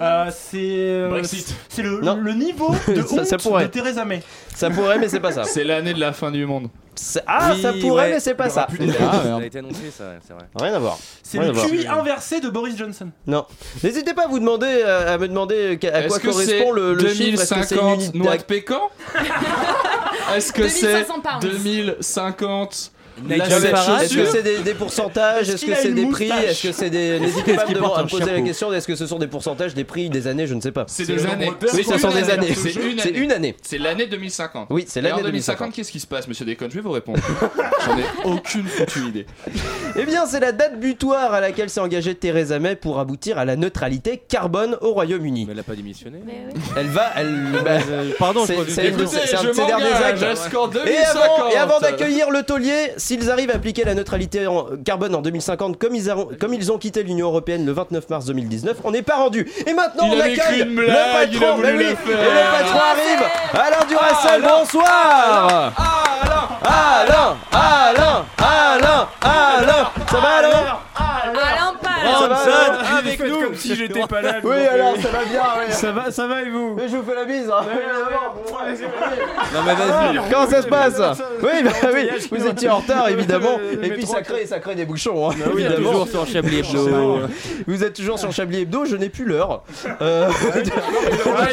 [0.00, 1.54] Euh, c'est euh, Brexit.
[1.68, 2.16] c'est le, Non.
[2.16, 3.64] le niveau de Ça- honte ça pourrait.
[3.64, 4.22] de Theresa May.
[4.54, 5.44] Ça pourrait, mais c'est pas ça.
[5.44, 6.68] C'est l'année de la fin du monde.
[6.94, 8.10] C'est- Ah, Oui, ça pourrait, ouais.
[8.14, 8.66] mais c'est pas ça.
[8.70, 10.44] Ah, ça a été annoncé, ça, c'est vrai.
[10.60, 10.98] Rien à voir.
[11.22, 11.52] C'est le.
[11.52, 13.08] QI inversé de Boris Johnson.
[13.26, 13.44] Non.
[13.82, 16.72] N'hésitez pas à vous demander, euh, à me demander à Est-ce quoi que c'est correspond
[16.72, 17.40] le, le chiffre.
[17.42, 18.90] Est-ce que c'est une 2050 unité noix de pécan?
[20.36, 21.40] Est-ce que c'est 2500 pounds.
[21.40, 22.91] 2050 Nigel la
[23.30, 27.18] Est-ce que c'est des, des pourcentages Est-ce que c'est des prix Est-ce que c'est des.
[27.20, 27.62] N'hésitez pas
[27.96, 30.46] à me poser la question est-ce que ce sont des pourcentages, des prix, des années
[30.46, 30.84] Je ne sais pas.
[30.88, 31.50] C'est des années.
[31.74, 32.54] Oui, ça sont des années.
[32.54, 33.56] C'est une année.
[33.62, 34.68] C'est l'année 2050.
[34.70, 35.72] Oui, c'est l'année 2050, 2050.
[35.74, 37.18] qu'est-ce qui se passe, monsieur Déconne Je vais vous répondre.
[37.86, 39.26] J'en ai aucune foutue idée.
[39.96, 43.44] Eh bien, c'est la date butoir à laquelle s'est engagée Theresa May pour aboutir à
[43.44, 45.44] la neutralité carbone au Royaume-Uni.
[45.46, 46.18] Mais elle a pas démissionné.
[46.76, 47.34] Elle va, elle.
[47.64, 50.18] bah, Euh, Pardon, je c'est- un de ses derniers actes.
[50.18, 51.16] jusqu'en Et 2050.
[51.16, 55.22] avant, et avant d'accueillir le taulier, s'ils arrivent à appliquer la neutralité en carbone en
[55.22, 58.92] 2050 comme ils, ont, comme ils ont quitté l'Union Européenne le 29 mars 2019, on
[58.92, 59.50] n'est pas rendu.
[59.66, 61.56] Et maintenant Il on accueille le blague, il a patron.
[61.56, 63.24] voulu Mais oui, le et le patron arrive.
[63.54, 65.72] Alain Duracell, bonsoir.
[65.76, 69.08] Alain, Alain, Alain, Alain.
[69.20, 70.78] Alain Ça va, Alain?
[72.98, 73.40] Avec nous.
[73.42, 74.34] Comme si j'étais pas là.
[74.42, 75.42] Oui alors ça va bien.
[75.70, 77.50] Ça va, ça va et vous Mais je vous fais la bise.
[77.50, 77.64] hein.
[79.54, 80.30] Non mais vas-y.
[80.30, 81.00] Comment ça se passe
[81.42, 84.84] Oui, bah oui, vous étiez en retard évidemment, et puis ça crée, ça crée des
[84.84, 85.90] bouchons, hein, Oui, évidemment.
[85.90, 87.20] toujours sur Chablis Hebdo.
[87.66, 89.62] Vous êtes toujours sur Chablis Hebdo, je n'ai plus l'heure.
[90.00, 90.62] Euh, Ouais,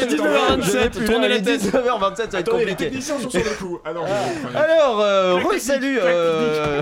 [0.00, 1.60] je n'ai 19h27, plus tournez la tête.
[1.62, 2.74] 19h27, ça va être compliqué.
[2.86, 3.78] techniciens sont sur le coup.
[3.84, 3.90] Ah
[4.58, 6.80] Alors, euh, re-salut, euh,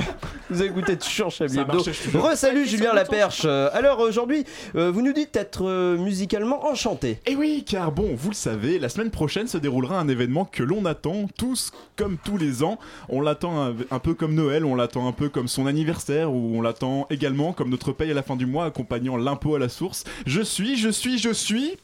[0.51, 1.79] vous écoutez toujours Chablis Hebdo.
[2.19, 3.47] Re-salut Julien Laperche.
[3.69, 4.45] Euh, Alors aujourd'hui,
[4.77, 7.21] euh, vous nous dites être euh, musicalement enchanté.
[7.27, 10.63] Et oui, car bon, vous le savez, la semaine prochaine se déroulera un événement que
[10.63, 12.79] l'on attend tous comme tous les ans.
[13.09, 16.57] On l'attend un, un peu comme Noël, on l'attend un peu comme son anniversaire, ou
[16.57, 19.69] on l'attend également comme notre paye à la fin du mois accompagnant l'impôt à la
[19.69, 20.05] source.
[20.27, 21.77] Je suis, je suis, je suis.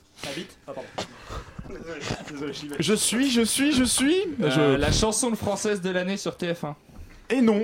[2.78, 4.16] Je suis, je suis, je suis.
[4.42, 6.74] Euh, Je- La chanson de française de l'année sur TF1.
[7.30, 7.62] Et non,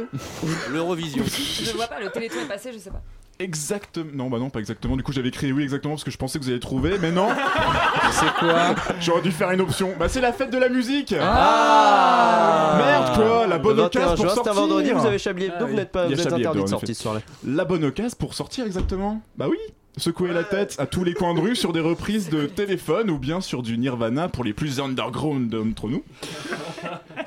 [0.70, 1.22] L'Eurovision.
[1.26, 3.02] Je vois pas, le téléthon est passé, je sais pas.
[3.40, 4.11] Exactement.
[4.14, 4.96] Non, bah non, pas exactement.
[4.96, 7.11] Du coup, j'avais écrit oui exactement parce que je pensais que vous alliez trouver, mais
[7.11, 7.29] non.
[8.12, 9.90] C'est quoi J'aurais dû faire une option.
[9.98, 11.14] Bah, c'est la fête de la musique.
[11.20, 14.55] Ah Merde, quoi, la bonne Le 21 occasion pour sortir.
[14.55, 15.76] vendredi, vous avez Chablis Hebdo, Ah vous oui.
[15.76, 16.94] n'êtes pas, vous êtes interdit de sortir effet.
[16.94, 17.20] ce soir-là.
[17.46, 19.59] La bonne occasion pour sortir exactement Bah oui
[19.96, 23.18] Secouer la tête à tous les coins de rue sur des reprises de téléphone ou
[23.18, 26.03] bien sur du Nirvana pour les plus underground d'entre nous.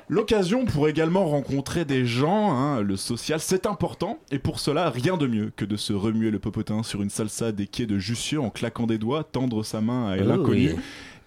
[0.10, 5.17] L'occasion pour également rencontrer des gens, hein, le social c'est important, et pour cela rien
[5.17, 8.39] de mieux que de se remuer le popotin sur une salsa des quais de Jussieu
[8.39, 10.71] en claquant des doigts, tendre sa main à Oh l'inconnu.
[10.73, 10.80] oui.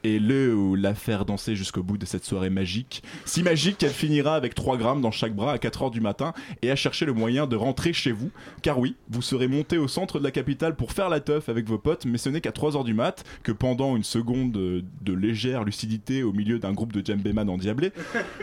[0.05, 3.03] Et le ou la faire danser jusqu'au bout de cette soirée magique.
[3.25, 6.33] Si magique qu'elle finira avec 3 grammes dans chaque bras à 4h du matin
[6.63, 8.31] et à chercher le moyen de rentrer chez vous.
[8.63, 11.67] Car oui, vous serez monté au centre de la capitale pour faire la teuf avec
[11.67, 15.13] vos potes, mais ce n'est qu'à 3h du mat que pendant une seconde de, de
[15.13, 17.93] légère lucidité au milieu d'un groupe de djembéman endiablés,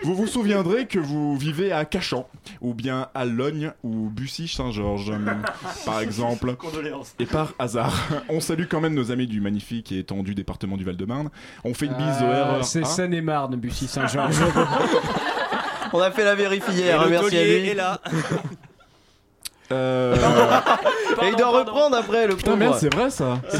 [0.03, 2.27] vous vous souviendrez que vous vivez à Cachan,
[2.61, 5.13] ou bien à Logne ou Bussy-Saint-Georges,
[5.85, 6.55] par exemple.
[7.19, 7.97] Et par hasard,
[8.29, 11.29] on salue quand même nos amis du magnifique et étendu département du Val-de-Marne.
[11.63, 12.63] On fait une bise au Ah, RER.
[12.63, 12.85] C'est A.
[12.85, 14.35] Seine-et-Marne, Bussy Saint-Georges.
[15.93, 17.69] On a fait la vérif hier, hein, merci à lui.
[17.69, 17.99] est là.
[19.73, 20.15] Euh...
[21.21, 22.57] Et il doit reprendre après le Putain, pauvre.
[22.59, 23.39] merde, c'est vrai ça.
[23.49, 23.57] Ça,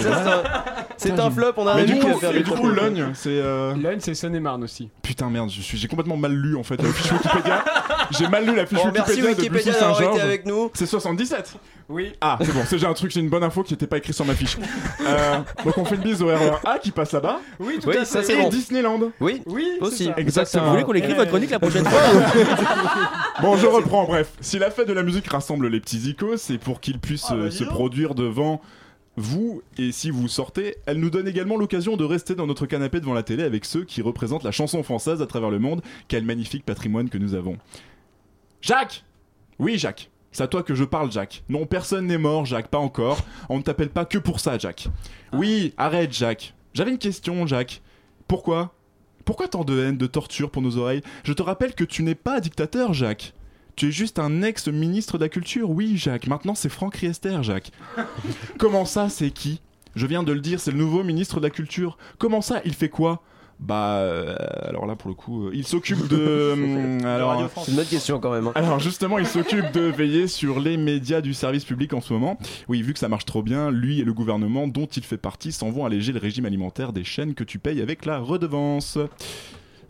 [0.97, 3.29] C'est un- C'est flop, on a un Mais du coup, faire du coup, Logne, c'est.
[3.31, 4.89] euh, Logne, c'est Seine-et-Marne aussi.
[5.01, 7.63] Putain, merde, je suis- j'ai complètement mal lu en fait la fiche Wikipédia.
[8.11, 10.21] J'ai mal lu la fiche Bon, merci Wikipédia de Wikipédia Bussy d'avoir été Saint-Georges.
[10.23, 10.71] avec nous.
[10.73, 11.53] C'est 77
[11.89, 12.13] Oui.
[12.21, 14.15] Ah, c'est bon, c'est j'ai un truc, j'ai une bonne info qui n'était pas écrite
[14.15, 14.57] sur ma fiche.
[15.05, 17.39] Euh, donc on fait une bise au RER A qui passe là-bas.
[17.59, 18.27] Oui, tout Oui, à ça, fait.
[18.27, 18.47] c'est Et bon.
[18.49, 18.99] Disneyland.
[19.19, 20.09] Oui, Oui, aussi.
[20.15, 20.63] Exactement.
[20.65, 21.99] Vous voulez qu'on écrive votre chronique la prochaine fois
[23.41, 24.29] Bon, je reprends, bref.
[24.39, 26.02] Si la fête de la musique rassemble les petits
[26.37, 28.61] c'est pour qu'ils puissent Ah, bah, euh, dis se produire devant
[29.15, 32.99] Vous, et si vous sortez, elle nous donne également l'occasion de rester dans notre canapé
[32.99, 35.81] devant la télé avec ceux qui représentent la chanson française à travers le monde.
[36.07, 37.57] Quel magnifique patrimoine que nous avons.
[38.61, 39.03] Jacques
[39.59, 40.09] Oui, Jacques.
[40.31, 41.43] C'est à toi que je parle, Jacques.
[41.47, 43.19] Non, personne n'est mort, Jacques, pas encore.
[43.49, 44.87] On ne t'appelle pas que pour ça, Jacques.
[45.31, 46.55] Oui, arrête, Jacques.
[46.73, 47.83] J'avais une question, Jacques.
[48.27, 48.73] Pourquoi?
[49.25, 51.03] Pourquoi tant de haine, de torture pour nos oreilles?
[51.23, 53.33] Je te rappelle que tu n'es pas dictateur, Jacques.
[53.75, 56.27] Tu es juste un ex-ministre de la Culture, oui, Jacques.
[56.27, 57.71] Maintenant, c'est Franck Riester, Jacques.
[58.59, 59.61] Comment ça, c'est qui?
[59.95, 61.97] Je viens de le dire, c'est le nouveau ministre de la Culture.
[62.19, 63.23] Comment ça, il fait quoi?
[63.59, 64.35] Bah, euh,
[64.67, 66.51] alors là pour le coup, euh, il s'occupe de.
[66.53, 68.47] hum, alors, C'est une bonne question quand même.
[68.47, 68.51] hein.
[68.55, 72.37] alors justement, il s'occupe de veiller sur les médias du service public en ce moment.
[72.67, 75.51] Oui, vu que ça marche trop bien, lui et le gouvernement dont il fait partie
[75.51, 78.97] s'en vont alléger le régime alimentaire des chaînes que tu payes avec la redevance.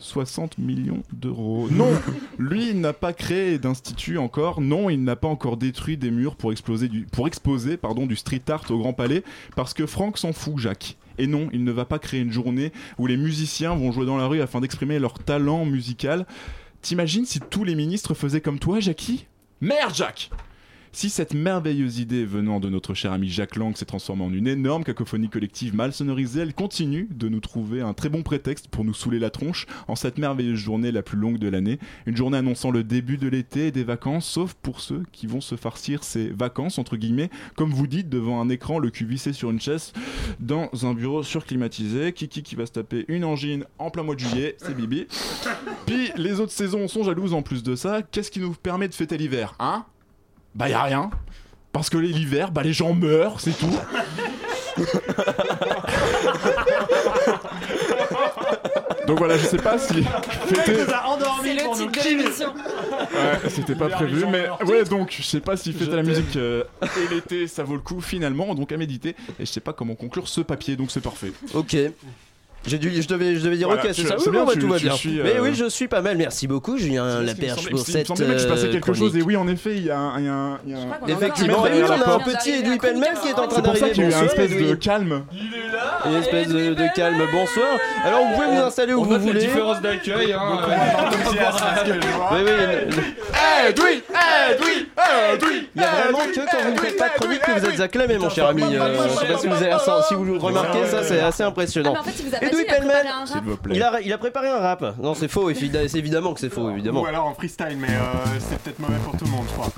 [0.04, 1.68] 60 millions d'euros.
[1.74, 1.90] Non,
[2.38, 4.62] lui il n'a pas créé d'institut encore.
[4.62, 8.16] Non, il n'a pas encore détruit des murs pour, exploser du, pour exposer pardon, du
[8.16, 9.24] street art au Grand Palais
[9.56, 10.98] parce que Franck s'en fout, Jacques.
[11.18, 14.18] Et non, il ne va pas créer une journée où les musiciens vont jouer dans
[14.18, 16.26] la rue afin d'exprimer leur talent musical.
[16.82, 19.26] T'imagines si tous les ministres faisaient comme toi, Jackie?
[19.62, 20.30] Merde, Jacques
[20.94, 24.48] si cette merveilleuse idée venant de notre cher ami Jacques Lang s'est transformée en une
[24.48, 28.86] énorme cacophonie collective mal sonorisée, elle continue de nous trouver un très bon prétexte pour
[28.86, 31.80] nous saouler la tronche en cette merveilleuse journée la plus longue de l'année.
[32.06, 35.42] Une journée annonçant le début de l'été et des vacances, sauf pour ceux qui vont
[35.42, 39.34] se farcir ces vacances, entre guillemets, comme vous dites, devant un écran, le cul vissé
[39.34, 39.94] sur une chaise,
[40.40, 42.14] dans un bureau surclimatisé.
[42.14, 45.08] Kiki qui va se taper une angine en plein mois de juillet, c'est Bibi.
[45.88, 48.04] Puis les autres saisons sont jalouses en plus de ça.
[48.04, 49.86] Qu'est-ce qui nous permet de fêter l'hiver Hein?
[50.56, 51.10] Bah y a rien.
[51.72, 53.76] Parce que l'hiver, bah les gens meurent, c'est tout.
[59.08, 60.02] Donc voilà, je sais pas si
[60.48, 62.16] fêter- nous a endormis C'est le pour nous titre de killer.
[62.24, 62.54] l'émission.
[62.54, 66.64] Ouais, c'était pas prévu, mais ouais, donc je sais pas si fêter la musique euh,
[66.82, 69.10] et l'été ça vaut le coup finalement, donc à méditer.
[69.40, 71.34] Et je sais pas comment conclure ce papier, donc c'est parfait.
[71.54, 71.76] Ok.
[72.66, 74.16] J'ai dû, je devais, je devais dire Voilà, ok, c'est ça.
[74.18, 74.94] c'est Oui, bien, bon, bah, tu- tout va bien.
[74.96, 76.16] suis, Mais euh, oui, je suis pas mal.
[76.16, 78.94] Merci beaucoup, Julien C'est Laperche pour il me cette semblait que je passais euh, quelque
[78.94, 80.18] chose, et oui, en effet, il y a un.
[80.20, 82.52] il y a un- il y a un- Effectivement, petit.
[82.52, 83.92] Edoui Pellemel qui est en train C'est pour ça d'arriver.
[83.92, 85.24] qu'il y a eu un Bonsoir, espèce de calme.
[86.06, 87.22] Une espèce de, calme.
[87.34, 87.68] Bonsoir.
[88.06, 89.40] Alors, vous pouvez vous installer où vous voulez.
[89.42, 90.32] différence d'accueil.
[90.34, 90.60] Hein,
[93.68, 94.04] Edoui Edoui
[94.54, 94.88] Edoui
[95.76, 97.80] Il y a vraiment que quand vous ne faites pas de chronique que vous êtes
[97.80, 98.62] acclamé, mon cher ami.
[98.64, 99.74] Euh, je sais pas si vous, avez,
[100.08, 101.94] si vous le remarquez, ça c'est assez Ah, impressionnant.
[101.94, 103.44] mais en fait, il vous a pas Edoui il a préparé un S'il rap.
[103.46, 103.76] vous plaît.
[103.76, 104.96] il a, il a préparé un rap.
[105.02, 107.02] Non, c'est faux, évi- c'est évidemment que c'est faux, évidemment.
[107.02, 109.70] Ou alors en freestyle, mais euh, c'est peut-être mauvais pour tout le monde, je crois.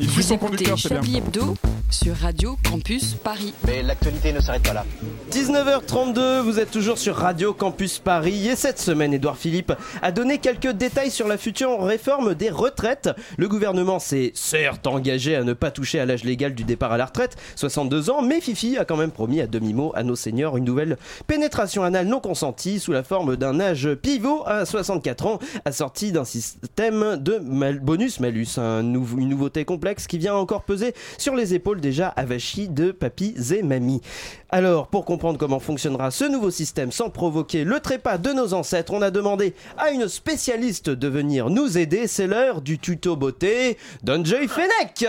[0.00, 0.96] Il suit son Écoutez conducteur, c'est bien.
[1.02, 1.54] Chablis Hebdo
[1.90, 3.52] sur Radio Campus Paris.
[3.66, 4.84] Mais l'actualité ne s'arrête pas là.
[5.32, 10.38] 19h32, vous êtes toujours sur Radio Campus Paris et cette semaine, Édouard Philippe a donné
[10.38, 13.10] quelques détails sur la future réforme des retraites.
[13.36, 16.96] Le gouvernement s'est certes engagé à ne pas toucher à l'âge légal du départ à
[16.96, 20.56] la retraite, 62 ans, mais Fifi a quand même promis à demi-mot à nos seniors
[20.56, 25.38] une nouvelle pénétration anale non consentie sous la forme d'un âge pivot à 64 ans,
[25.64, 31.54] assorti d'un système de mal- bonus-malus, un une nouveauté qui vient encore peser sur les
[31.54, 34.00] épaules déjà avachies de papis et mamies.
[34.50, 38.92] Alors, pour comprendre comment fonctionnera ce nouveau système sans provoquer le trépas de nos ancêtres,
[38.92, 42.06] on a demandé à une spécialiste de venir nous aider.
[42.06, 45.06] C'est l'heure du tuto beauté d'Enjoy Fennec.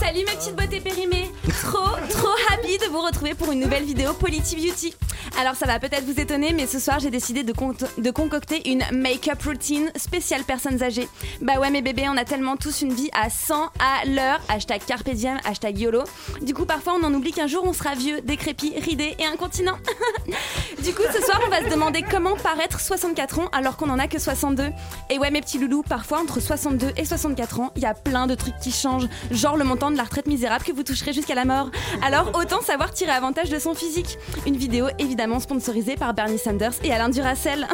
[0.00, 4.12] Salut mes petites beautés périmées Trop, trop happy de vous retrouver pour une nouvelle vidéo
[4.14, 4.94] Polity Beauty.
[5.38, 8.68] Alors ça va peut-être vous étonner, mais ce soir j'ai décidé de, con- de concocter
[8.70, 11.08] une make-up routine spéciale personnes âgées.
[11.40, 14.82] Bah ouais mes bébés, on a tellement tous une vie à 100 à l'heure, hashtag
[14.86, 16.02] carpe diem, hashtag YOLO.
[16.42, 19.76] Du coup parfois on en oublie qu'un jour on sera vieux, décrépit, ridé et incontinent.
[20.82, 23.98] du coup ce soir on va se demander comment paraître 64 ans alors qu'on en
[23.98, 24.70] a que 62.
[25.10, 28.26] Et ouais mes petits loulous, parfois entre 62 et 64 ans, il y a plein
[28.26, 31.34] de trucs qui changent, genre le montant de la retraite misérable que vous toucherez jusqu'à
[31.34, 31.44] la
[32.02, 34.18] Alors autant savoir tirer avantage de son physique.
[34.46, 37.66] Une vidéo évidemment sponsorisée par Bernie Sanders et Alain Duracell.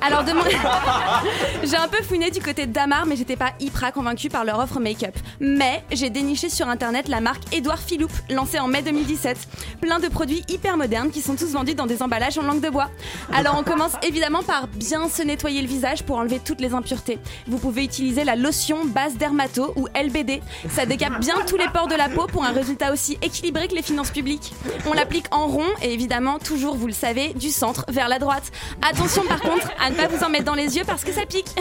[0.00, 0.42] Alors de mon-
[1.64, 4.58] j'ai un peu fouiné du côté de Damar, mais j'étais pas hyper convaincue par leur
[4.58, 5.14] offre make-up.
[5.40, 9.36] Mais j'ai déniché sur internet la marque Édouard Philippe, lancée en mai 2017.
[9.80, 12.70] Plein de produits hyper modernes qui sont tous vendus dans des emballages en langue de
[12.70, 12.90] bois.
[13.32, 17.18] Alors on commence évidemment par bien se nettoyer le visage pour enlever toutes les impuretés.
[17.46, 20.40] Vous pouvez utiliser la lotion base dermato ou LBD.
[20.70, 23.74] Ça décape bien tous les pores de la peau pour un résultat aussi équilibré que
[23.74, 24.52] les finances publiques.
[24.86, 28.50] On l'applique en rond et évidemment toujours, vous le savez, du centre vers la droite.
[28.88, 31.26] Attention par contre à ne pas vous en mettre dans les yeux parce que ça
[31.26, 31.54] pique.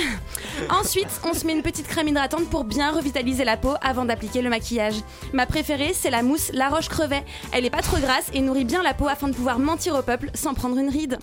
[0.69, 4.41] Ensuite, on se met une petite crème hydratante pour bien revitaliser la peau avant d'appliquer
[4.41, 4.95] le maquillage.
[5.33, 7.23] Ma préférée, c'est la mousse La Roche Crevet.
[7.51, 10.01] Elle est pas trop grasse et nourrit bien la peau afin de pouvoir mentir au
[10.01, 11.19] peuple sans prendre une ride.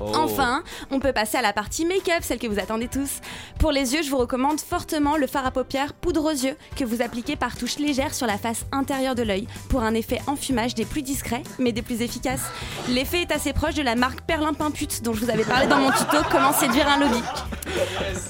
[0.00, 0.12] Oh.
[0.14, 3.20] Enfin, on peut passer à la partie make-up, celle que vous attendez tous.
[3.58, 6.84] Pour les yeux, je vous recommande fortement le fard à paupières poudre aux yeux que
[6.84, 10.74] vous appliquez par touche légère sur la face intérieure de l'œil pour un effet enfumage
[10.74, 12.50] des plus discrets mais des plus efficaces.
[12.88, 15.78] L'effet est assez proche de la marque Perlimpin Pute dont je vous avais parlé dans
[15.78, 17.22] mon tuto Comment séduire un lobby.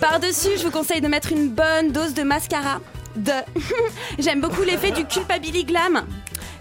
[0.00, 2.80] Par-dessus, je vous conseille de mettre une bonne dose de mascara.
[3.16, 3.33] De.
[4.18, 6.04] J'aime beaucoup l'effet du culpabili glam.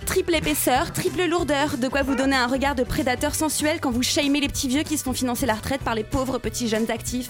[0.10, 4.01] Triple épaisseur, triple lourdeur, de quoi vous donner un regard de prédateur sensuel quand vous
[4.01, 6.89] shamez les petits vieux qui se font financer la retraite par les pauvres petits jeunes
[6.89, 7.30] actifs.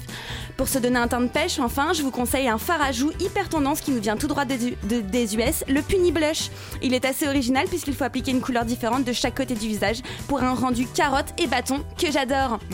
[0.55, 3.11] Pour se donner un teint de pêche, enfin, je vous conseille un fard à joues
[3.19, 6.49] hyper tendance qui nous vient tout droit des, U- de- des US, le Puni Blush.
[6.81, 9.97] Il est assez original puisqu'il faut appliquer une couleur différente de chaque côté du visage
[10.29, 12.59] pour un rendu carotte et bâton que j'adore.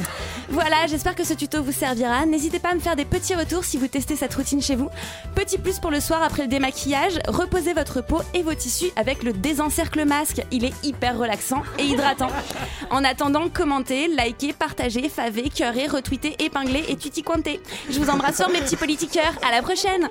[0.48, 2.24] Voilà, j'espère que ce tuto vous servira.
[2.28, 4.90] N'hésitez pas à me faire des petits retours si vous testez cette routine chez vous.
[5.34, 9.24] Petit plus pour le soir après le démaquillage, reposez votre peau et vos tissus avec
[9.24, 9.34] le
[9.96, 10.42] désencercle masque.
[10.52, 12.30] Il est hyper relaxant et hydratant.
[12.90, 17.60] En attendant, commentez, likez, partagez, favez, cœurez, retweetez, épinglez et tutiquantez.
[17.90, 19.34] Je vous embrasse fort mes petits politiqueurs.
[19.48, 20.10] À la prochaine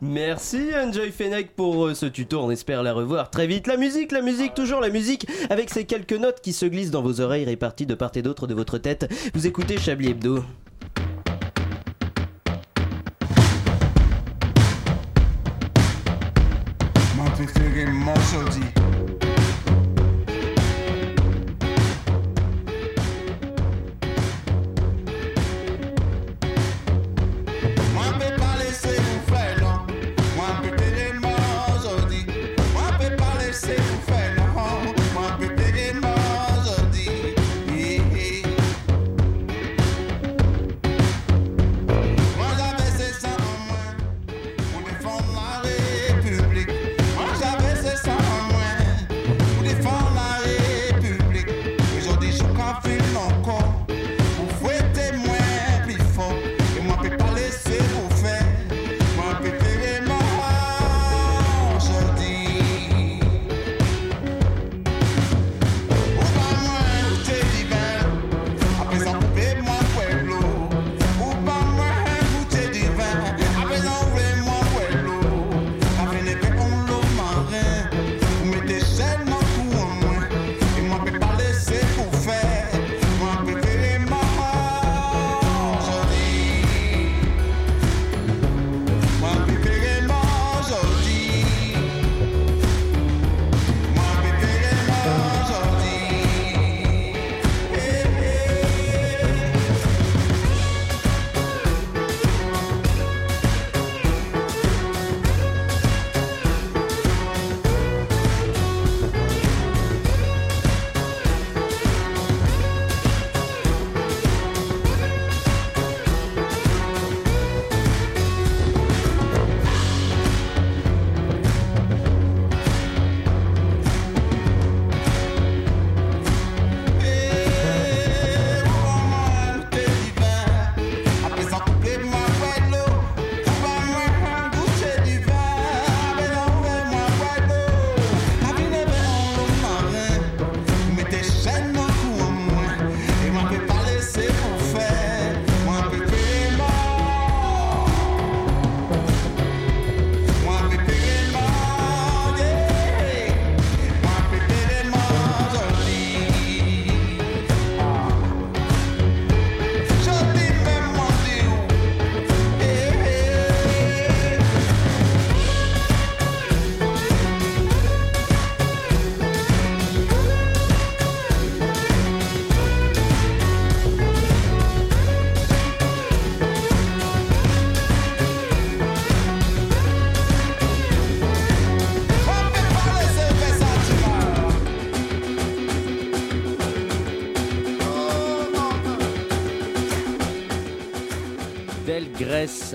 [0.00, 3.66] Merci Enjoy Fennec pour euh, ce tuto, on espère la revoir très vite.
[3.66, 7.02] La musique, la musique, toujours la musique, avec ces quelques notes qui se glissent dans
[7.02, 9.12] vos oreilles réparties de part et d'autre de votre tête.
[9.34, 10.42] Vous écoutez Chablis Hebdo.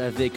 [0.02, 0.34] Avec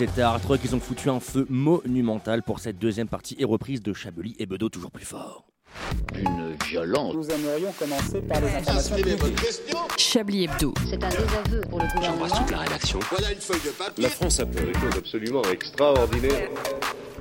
[0.00, 3.44] étaient à Hard Rock, ils ont foutu un feu monumental pour cette deuxième partie et
[3.44, 5.44] reprise de Chablis et Bedeau toujours plus fort.
[6.14, 7.14] Une violence.
[7.14, 9.62] Nous aimerions commencer par les informations publiques.
[9.96, 10.74] Chablis Hebdo.
[10.88, 12.26] C'est un désaveu pour le gouvernement.
[12.50, 12.98] la rédaction.
[13.10, 14.02] Voilà une feuille de papier.
[14.02, 16.50] La France a fait des choses absolument extraordinaires.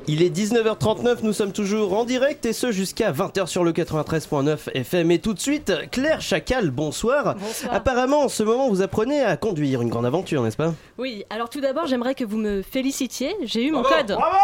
[0.08, 4.72] Il est 19h39, nous sommes toujours en direct et ce jusqu'à 20h sur le 93.9
[4.74, 5.12] FM.
[5.12, 7.36] Et tout de suite, Claire Chacal, bonsoir.
[7.36, 7.74] Bonsoir.
[7.74, 10.74] Apparemment, en ce moment, vous apprenez à conduire une grande aventure, n'est-ce pas?
[10.98, 13.36] Oui, alors tout d'abord, j'aimerais que vous me félicitiez.
[13.44, 14.08] J'ai eu mon code.
[14.08, 14.38] Bravo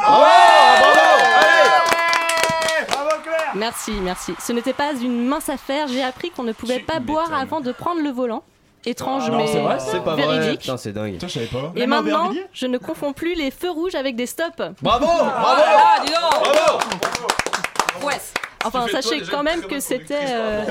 [3.55, 4.33] Merci, merci.
[4.39, 5.87] Ce n'était pas une mince affaire.
[5.87, 8.43] J'ai appris qu'on ne pouvait pas boire avant de prendre le volant.
[8.89, 10.39] Étrange, Ah non, mais c'est vrai, c'est pas vrai.
[10.39, 10.61] véridique.
[10.61, 11.17] Putain, c'est dingue.
[11.21, 11.73] je savais pas.
[11.75, 14.61] Et maintenant, je ne confonds plus les feux rouges avec des stops.
[14.81, 16.19] Bravo, bravo, Ah, dis donc.
[16.53, 18.07] bravo.
[18.07, 18.15] Ouais.
[18.65, 20.63] Enfin, sachez quand même que c'était euh,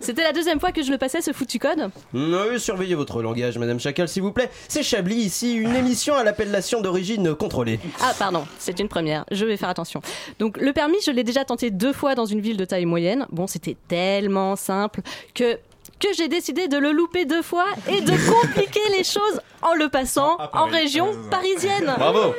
[0.00, 1.90] c'était la deuxième fois que je le passais ce foutu code.
[2.14, 4.50] Oui, surveillez votre langage, Madame Chacal, s'il vous plaît.
[4.66, 7.78] C'est Chablis ici, une émission à l'appellation d'origine contrôlée.
[8.00, 10.00] Ah pardon, c'est une première, je vais faire attention.
[10.38, 13.26] Donc le permis, je l'ai déjà tenté deux fois dans une ville de taille moyenne.
[13.30, 15.00] Bon, c'était tellement simple
[15.34, 15.58] que
[16.00, 19.88] que j'ai décidé de le louper deux fois et de compliquer les choses en le
[19.88, 21.92] passant en région parisienne.
[21.98, 22.34] Bravo.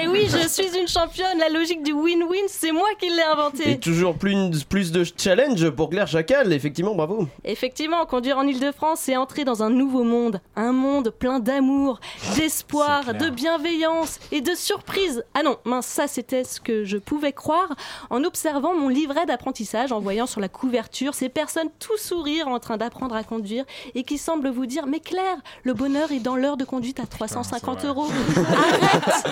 [0.00, 3.72] Et oui, je suis une championne, la logique du win-win, c'est moi qui l'ai inventé.
[3.72, 7.28] Et toujours plus, plus de challenge pour Claire Chacal, effectivement, bravo.
[7.44, 10.40] Effectivement, conduire en Ile-de-France, c'est entrer dans un nouveau monde.
[10.56, 12.00] Un monde plein d'amour,
[12.36, 15.24] d'espoir, de bienveillance et de surprise.
[15.34, 17.68] Ah non, mince, ça c'était ce que je pouvais croire
[18.10, 22.58] en observant mon livret d'apprentissage, en voyant sur la couverture ces personnes tout sourire en
[22.58, 26.36] train d'apprendre à conduire et qui semblent vous dire Mais Claire, le bonheur est dans
[26.56, 28.06] de conduite à 350 euros.
[28.36, 29.26] Arrête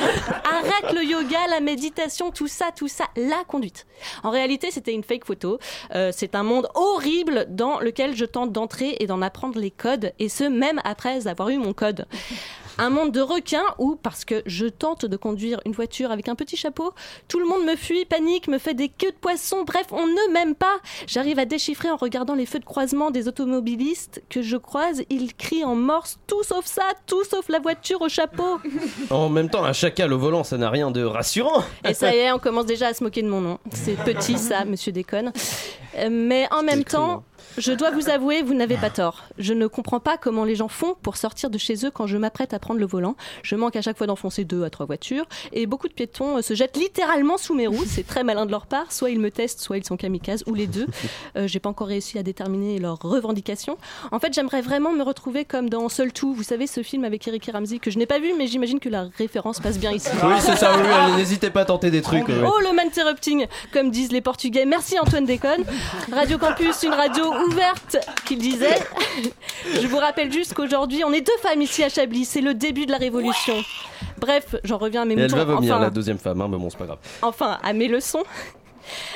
[0.44, 3.86] Arrête le yoga, la méditation, tout ça, tout ça, la conduite.
[4.22, 5.58] En réalité, c'était une fake photo.
[5.94, 10.12] Euh, c'est un monde horrible dans lequel je tente d'entrer et d'en apprendre les codes,
[10.18, 12.06] et ce même après avoir eu mon code.
[12.82, 16.34] Un monde de requins où, parce que je tente de conduire une voiture avec un
[16.34, 16.94] petit chapeau,
[17.28, 20.32] tout le monde me fuit, panique, me fait des queues de poisson, bref, on ne
[20.32, 20.78] m'aime pas.
[21.06, 25.34] J'arrive à déchiffrer en regardant les feux de croisement des automobilistes que je croise, ils
[25.34, 28.58] crient en morse tout sauf ça, tout sauf la voiture au chapeau.
[29.10, 31.62] En même temps, un chacal au volant, ça n'a rien de rassurant.
[31.86, 33.58] Et ça y est, on commence déjà à se moquer de mon nom.
[33.72, 35.32] C'est petit ça, monsieur déconne.
[35.98, 37.24] Euh, Mais en même temps,
[37.58, 39.24] je dois vous avouer, vous n'avez pas tort.
[39.38, 42.16] Je ne comprends pas comment les gens font pour sortir de chez eux quand je
[42.16, 43.16] m'apprête à prendre le volant.
[43.42, 46.42] Je manque à chaque fois d'enfoncer deux à trois voitures et beaucoup de piétons euh,
[46.42, 47.84] se jettent littéralement sous mes roues.
[47.86, 48.92] C'est très malin de leur part.
[48.92, 50.86] Soit ils me testent, soit ils sont kamikazes ou les deux.
[51.36, 53.76] Euh, J'ai pas encore réussi à déterminer leurs revendications.
[54.10, 56.32] En fait, j'aimerais vraiment me retrouver comme dans Seul Tout.
[56.34, 58.80] Vous savez ce film avec Eric et Ramsey que je n'ai pas vu, mais j'imagine
[58.80, 60.08] que la référence passe bien ici.
[60.22, 62.24] Oui, c'est ça, oui, n'hésitez pas à tenter des trucs.
[62.28, 64.64] Oh le interrupting, comme disent les Portugais.
[64.64, 65.64] Merci Antoine Déconne.
[66.12, 68.78] Radio Campus, une radio ouverte, qu'il disait.
[69.80, 72.24] Je vous rappelle juste qu'aujourd'hui, on est deux femmes ici à Chablis.
[72.24, 73.54] C'est le début de la révolution.
[74.18, 75.36] Bref, j'en reviens à mes Et elle moutons.
[75.36, 76.98] va vomir, enfin, la deuxième femme, hein, mais bon, c'est pas grave.
[77.22, 78.22] enfin, à mes leçons.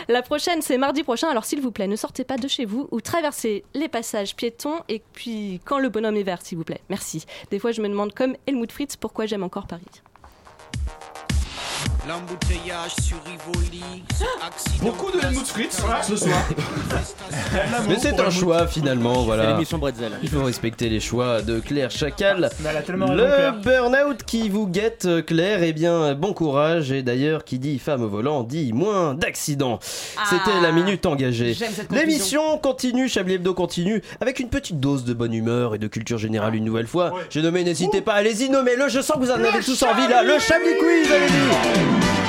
[0.08, 1.28] La prochaine, c'est mardi prochain.
[1.28, 4.80] Alors, s'il vous plaît, ne sortez pas de chez vous ou traversez les passages piétons.
[4.88, 6.80] Et puis, quand le bonhomme est vert, s'il vous plaît.
[6.90, 7.24] Merci.
[7.50, 9.82] Des fois, je me demande, comme Helmut Fritz, pourquoi j'aime encore Paris.
[12.06, 13.82] L'embouteillage sur Rivoli,
[14.82, 16.38] Beaucoup de Helmut Fritz ce soir.
[17.88, 19.44] Mais c'est un choix finalement, voilà.
[19.44, 20.12] C'est l'émission Bretzel.
[20.22, 22.50] Il faut respecter les choix de Claire Chacal.
[22.60, 26.92] Mais elle a tellement raison, Le burn-out qui vous guette, Claire, eh bien, bon courage.
[26.92, 29.78] Et d'ailleurs, qui dit femme au volant dit moins d'accidents.
[29.82, 31.56] C'était la minute engagée.
[31.90, 36.18] L'émission continue, Chablis Hebdo continue, avec une petite dose de bonne humeur et de culture
[36.18, 37.12] générale une nouvelle fois.
[37.30, 38.88] J'ai nommé, n'hésitez pas, allez-y, nommez-le.
[38.88, 40.22] Je sens que vous en avez tous envie là.
[40.22, 41.93] Le Chablis Quiz, allez-y.
[42.00, 42.23] Merci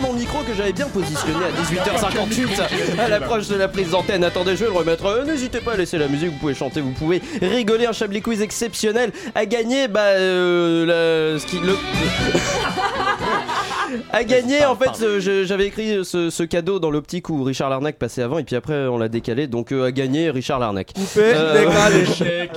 [0.00, 4.24] mon micro que j'avais bien positionné à 18h58 à l'approche de la prise d'antenne.
[4.24, 5.06] Attendez, je vais le remettre.
[5.06, 7.86] Euh, N'hésitez pas à laisser la musique, vous pouvez chanter, vous pouvez rigoler.
[7.86, 9.88] Un Chablis Quiz exceptionnel à gagner.
[9.88, 11.72] Bah, euh, ce qui, le...
[14.12, 17.96] à gagner, en fait, euh, j'avais écrit ce, ce cadeau dans l'optique où Richard Larnac
[17.98, 19.46] passait avant et puis après on l'a décalé.
[19.46, 20.92] Donc euh, à gagner, Richard Larnac.
[22.02, 22.50] Échec.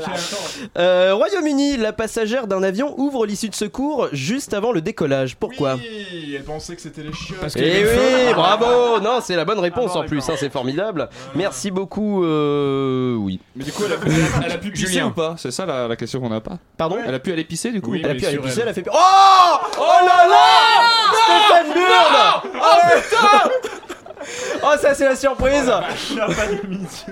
[0.77, 5.35] Euh, Royaume-Uni, la passagère d'un avion ouvre l'issue de secours juste avant le décollage.
[5.35, 7.39] Pourquoi Oui, elle pensait que c'était les chiottes.
[7.39, 11.09] Parce Eh oui, bravo Non, c'est la bonne réponse en plus, hein, c'est formidable.
[11.35, 13.39] Merci beaucoup, euh, oui.
[13.55, 14.09] Mais du coup, elle a pu,
[14.45, 15.07] elle a pu pisser Julien.
[15.07, 15.35] ou pas?
[15.37, 16.57] C'est ça la, la question qu'on n'a pas.
[16.77, 16.97] Pardon?
[17.05, 18.63] Elle a pu aller pisser du coup Oui, Elle a pu aller pisser, elle.
[18.63, 18.85] elle a fait...
[18.91, 20.37] Oh Oh là là
[21.23, 23.49] Stéphane Burn Oh putain
[24.63, 25.71] Oh ça c'est la surprise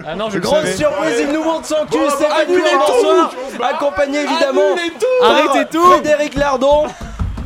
[0.06, 0.74] Ah non, je le Grosse savais.
[0.76, 2.78] surprise, il nous montre son cul, Bon, annulez tout.
[2.88, 3.32] bonsoir
[3.74, 4.76] Accompagné évidemment
[5.20, 5.84] par Arrêtez tout.
[5.86, 6.86] Frédéric Lardon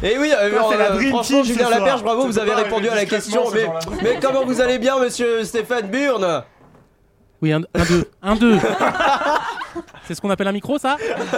[0.06, 1.80] et oui, euh, c'est la euh, Dream franchement, Team ce Julien soir.
[1.80, 3.44] Laperche, bravo, vous avez pas répondu à la question.
[3.54, 3.80] Mais, ce genre-là.
[4.04, 6.44] mais comment vous allez bien, monsieur Stéphane Burn
[7.42, 8.12] Oui, un, un deux.
[8.22, 8.58] Un deux.
[10.06, 10.98] C'est ce qu'on appelle un micro, ça?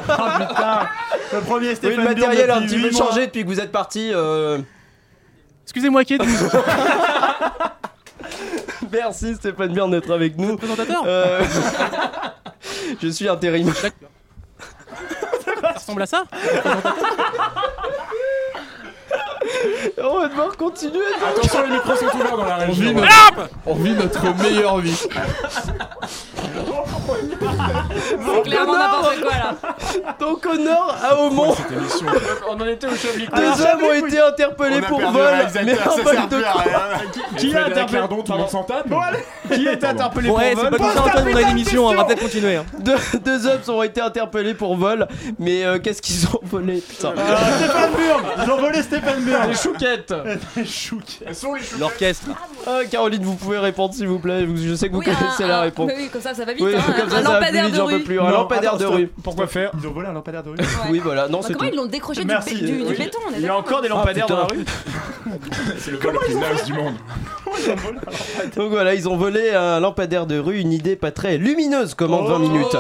[0.09, 0.80] Ah putain
[1.34, 3.05] Le premier Oui, Stéphane le matériel a un petit peu mois.
[3.05, 4.09] changé depuis que vous êtes parti.
[4.11, 4.57] euh,
[5.66, 6.49] Excusez-moi, qui êtes-vous
[8.91, 10.57] Merci Stéphane Burn d'être avec nous.
[10.57, 11.41] Présentateur Euh,
[13.01, 13.74] Je suis intérim.
[15.74, 16.24] ressemble à ça
[20.03, 20.99] On va devoir continuer.
[21.27, 22.93] Attention, les micros sont ouverts dans la On vit région.
[23.01, 25.07] notre, on vit notre meilleure vie.
[28.25, 29.55] C'est clairement n'importe quoi là.
[30.19, 31.55] Donc au nord, à Aumont,
[32.49, 33.27] On en était au Chablis.
[33.35, 36.35] deux hommes ont été interpellés pour perdu vol, réalisateur, mais ça en sert vol de
[36.35, 37.37] plus à quoi rien.
[37.37, 38.87] Qui a interpellé Lardon, tout le monde s'en tape
[39.53, 41.49] Qui a été interpellé Ouais, pour c'est vol pas comme ça, Antoine, on a une
[41.49, 42.55] émission, on va peut-être continuer.
[42.57, 42.65] hein.
[42.79, 45.07] deux, deux hommes ont été interpellés pour vol,
[45.39, 47.13] mais euh, qu'est-ce qu'ils ont volé Putain.
[47.17, 50.13] Ah, Stéphane Burn Ils ont volé Stéphane Burn Les chouquettes.
[50.55, 51.23] Les chouquettes.
[51.27, 51.79] Elles sont les chouquettes.
[51.79, 52.27] L'orchestre.
[52.67, 54.45] Ah, Caroline, vous pouvez répondre s'il vous plaît.
[54.55, 55.88] Je sais que vous Oui, connaissez un- la réponse.
[55.88, 56.63] mais oui, comme ça, ça va vite.
[56.63, 56.81] Oui, hein.
[56.99, 57.99] comme ça, un ça lampadaire vite, de rue.
[58.03, 58.19] plus.
[58.19, 59.07] Un lampadaire attends, de rue.
[59.23, 60.57] Pourquoi faire Ils ont volé un lampadaire de rue
[60.89, 61.27] Oui, voilà.
[61.27, 61.73] Non, Bah, c'est comment tout.
[61.73, 62.55] ils l'ont décroché du, Merci.
[62.55, 62.95] du- du Oui.
[62.97, 64.65] béton Il y a encore des Ah, lampadaires dans la rue
[65.79, 66.95] C'est le vol le plus naze du monde.
[68.55, 72.27] Donc voilà, ils ont volé un lampadaire de rue, une idée pas très lumineuse, commande
[72.27, 72.75] 20 minutes.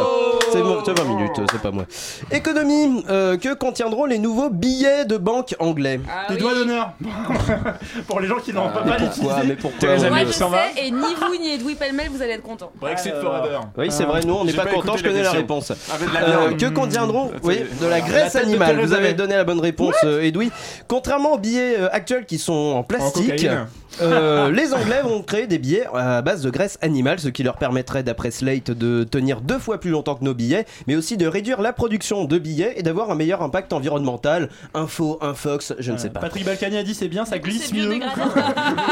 [0.55, 1.83] C'est mo- c'est 20 minutes, c'est pas moi.
[2.31, 6.41] Économie, euh, que contiendront les nouveaux billets de banque anglais Ah Des oui.
[6.41, 6.91] doigts d'honneur
[8.07, 9.47] Pour les gens qui n'ont pas pas Pourquoi l'utiliser.
[9.47, 10.45] Mais pourquoi on- Moi je sais,
[10.77, 12.71] et ni vous ni Edoui Pellemel, vous allez être contents.
[12.79, 13.59] Brexit forever.
[13.77, 15.71] Oui, c'est vrai, nous on n'est pas pas contents, je connais la réponse.
[15.71, 18.79] Euh, que contiendront oui, c'est- de la graisse animale?
[18.79, 20.51] Vous avez donné la bonne réponse, euh, Edoui.
[20.87, 23.67] Contrairement aux billets actuels qui sont en plastique, cocaïne.
[24.01, 27.57] Euh, les Anglais vont créer des billets à base de graisse animale, ce qui leur
[27.57, 31.27] permettrait, d'après Slate, de tenir deux fois plus longtemps que nos billets, mais aussi de
[31.27, 34.49] réduire la production de billets et d'avoir un meilleur impact environnemental.
[34.73, 36.19] Info, infox, je ne sais pas.
[36.19, 37.99] Patrick Balkany a dit c'est bien, ça glisse mieux.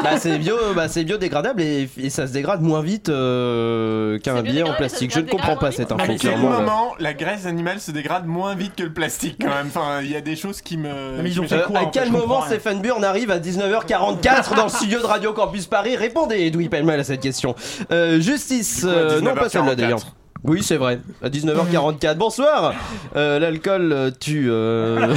[0.04, 4.42] Bah, c'est bio, bah, c'est biodégradable et, et ça se dégrade moins vite euh, qu'un
[4.42, 5.14] billet en plastique.
[5.14, 6.06] Je ne comprends pas cette À info.
[6.08, 6.60] quel clairement, là.
[6.60, 10.12] moment la graisse animale se dégrade moins vite que le plastique quand même Enfin, il
[10.12, 11.22] y a des choses qui me.
[11.22, 12.42] mais ils ont fait me- Euh, quoi, à quel moment.
[12.46, 17.00] Stéphane Burn arrive à 19h44 dans le studio de Radio Campus Paris Répondez, Edoui Pellemel,
[17.00, 17.56] à cette question.
[17.92, 19.76] Euh, justice, euh, non pas celle-là 19h44.
[19.76, 20.00] d'ailleurs.
[20.46, 21.00] Oui, c'est vrai.
[21.24, 22.16] À 19h44.
[22.16, 22.74] Bonsoir.
[23.16, 24.48] Euh, L'alcool euh, tue.
[24.50, 25.16] euh,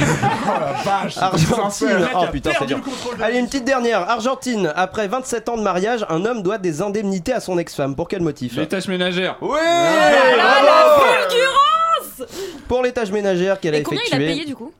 [1.19, 2.07] Argentine.
[2.15, 2.79] Oh putain, c'est dur.
[3.21, 4.09] Allez, une petite dernière.
[4.09, 4.71] Argentine.
[4.75, 7.95] Après 27 ans de mariage, un homme doit des indemnités à son ex-femme.
[7.95, 9.35] Pour quel motif Les tâches ménagères.
[9.41, 12.33] Oui Ah, la fulgurance
[12.69, 14.33] Pour les tâches ménagères qu'elle a Et combien il a effectuées.
[14.33, 14.71] payé du coup?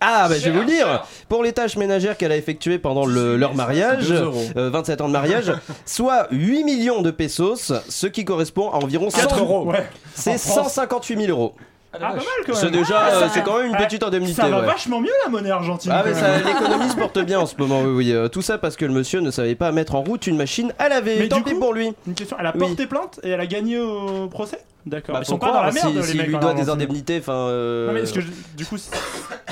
[0.00, 1.04] Ah, bah, je vais vous le dire.
[1.28, 4.42] Pour les tâches ménagères qu'elle a effectuées pendant le- leur mariage, Deux euros.
[4.56, 5.52] euh, 27 ans de mariage,
[5.86, 9.72] soit 8 millions de pesos, ce qui correspond à environ 4 100 euros.
[10.14, 11.54] C'est 158 000 euros.
[11.96, 12.56] Ah, pas mal quand même.
[12.60, 14.34] C'est déjà, Ah, euh, c'est quand même une ah, petite indemnité.
[14.34, 14.66] Ça va ouais.
[14.66, 15.92] vachement mieux la monnaie argentine.
[15.94, 16.44] Ah quand mais même.
[16.44, 18.12] l'économie se porte bien en ce moment, oui, oui.
[18.12, 20.72] Euh, tout ça parce que le monsieur ne savait pas mettre en route une machine
[20.80, 21.16] à laver.
[21.20, 21.92] Mais Tant du pis coup, pour lui.
[22.08, 22.58] Une question, elle a Oui.
[22.58, 24.58] porté plainte et elle a gagné au procès?
[24.86, 25.14] D'accord.
[25.14, 26.28] Bah, Ils sont pas dans la croire, merde si- les mecs.
[26.28, 27.32] lui doit des indemnités, enfin.
[27.32, 28.26] euh, Non mais est-ce que je-
[28.56, 28.76] du coup,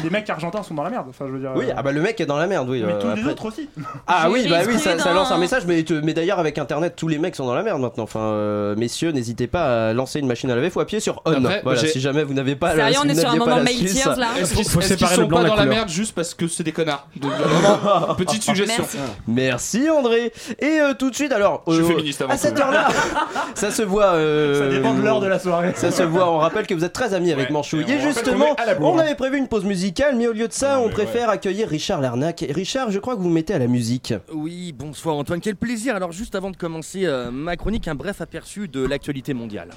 [0.04, 1.06] les mecs argentins sont dans la merde.
[1.08, 1.52] Enfin, je veux dire.
[1.54, 2.82] Oui, euh, ah bah le mec est dans la merde, oui.
[2.86, 3.68] Mais euh, tous les autres aussi.
[4.06, 7.08] Ah oui, bah oui, ça, lance un message, mais, te- mais d'ailleurs avec internet, tous
[7.08, 8.04] les mecs sont dans la merde maintenant.
[8.04, 11.32] Enfin, euh, messieurs, n'hésitez pas à lancer une machine à laver, faut appuyer sur on.
[11.32, 13.62] Après, voilà, si jamais vous n'avez pas Sérieux, la, on est sur un moment la
[13.62, 14.02] mail Suisse.
[14.02, 15.74] tears là Faut séparer le sont blanc pas de la dans la couleur.
[15.76, 17.08] merde juste parce que c'est des connards
[18.18, 18.84] Petite suggestion.
[19.26, 19.88] Merci.
[19.90, 20.32] André.
[20.60, 22.88] Et tout de suite, alors, Je suis féministe avant à cette heure-là,
[23.54, 24.12] ça se voit.
[24.58, 25.72] Ça dépend de l'heure de la soirée.
[25.76, 27.84] Ça se voit, on rappelle que vous êtes très amis avec Ouais, Manchouille.
[27.90, 30.88] et justement, on avait prévu une pause musicale, mais au lieu de ça, Non, on
[30.90, 32.42] préfère accueillir Richard Larnac.
[32.42, 34.14] Et Richard, je crois que vous mettez à la musique.
[34.32, 35.94] Oui, bonsoir Antoine, quel plaisir.
[35.96, 39.70] Alors juste avant de commencer euh, ma chronique, un bref aperçu de l'actualité mondiale.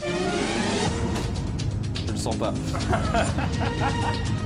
[2.07, 2.53] Je le sens pas.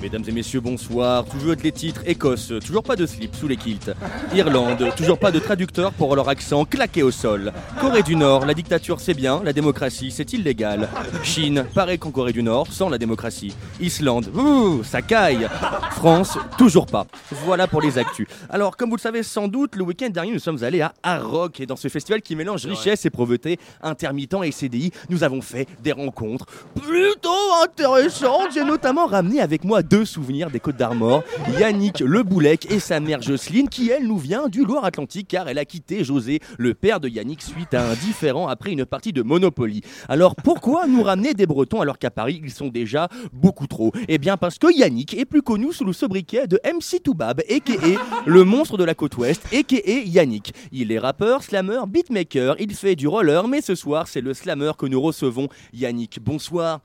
[0.00, 1.24] Mesdames et messieurs, bonsoir.
[1.24, 3.90] Toujours les titres Écosse, toujours pas de slip sous les kilts.
[4.32, 7.52] Irlande, toujours pas de traducteur pour leur accent claqué au sol.
[7.80, 10.88] Corée du Nord, la dictature c'est bien, la démocratie c'est illégal.
[11.24, 13.56] Chine, pareil qu'en Corée du Nord, sans la démocratie.
[13.80, 15.48] Islande, ouh, ça caille.
[15.92, 17.06] France, toujours pas.
[17.44, 18.28] Voilà pour les actus.
[18.50, 21.58] Alors, comme vous le savez sans doute, le week-end dernier, nous sommes allés à Arrock
[21.58, 25.66] et dans ce festival qui mélange richesse et pauvreté, intermittent et CDI, nous avons fait
[25.82, 26.46] des rencontres
[26.80, 27.30] plutôt
[27.64, 28.52] intéressantes.
[28.54, 31.22] J'ai notamment ramené avec moi deux souvenirs des Côtes d'Armor,
[31.58, 35.58] Yannick Le Boulec et sa mère Jocelyne, qui elle nous vient du Loire-Atlantique car elle
[35.58, 39.22] a quitté José, le père de Yannick, suite à un différend après une partie de
[39.22, 39.82] Monopoly.
[40.08, 43.92] Alors pourquoi nous ramener des Bretons alors qu'à Paris ils sont déjà beaucoup trop?
[44.08, 48.26] Eh bien parce que Yannick est plus connu sous le sobriquet de MC Toubab, a.k.a.
[48.26, 49.90] le monstre de la côte ouest, a.k.a.
[50.04, 50.52] Yannick.
[50.72, 54.72] Il est rappeur, slammer, beatmaker, il fait du roller, mais ce soir c'est le slammer
[54.76, 55.48] que nous recevons.
[55.72, 56.80] Yannick, bonsoir.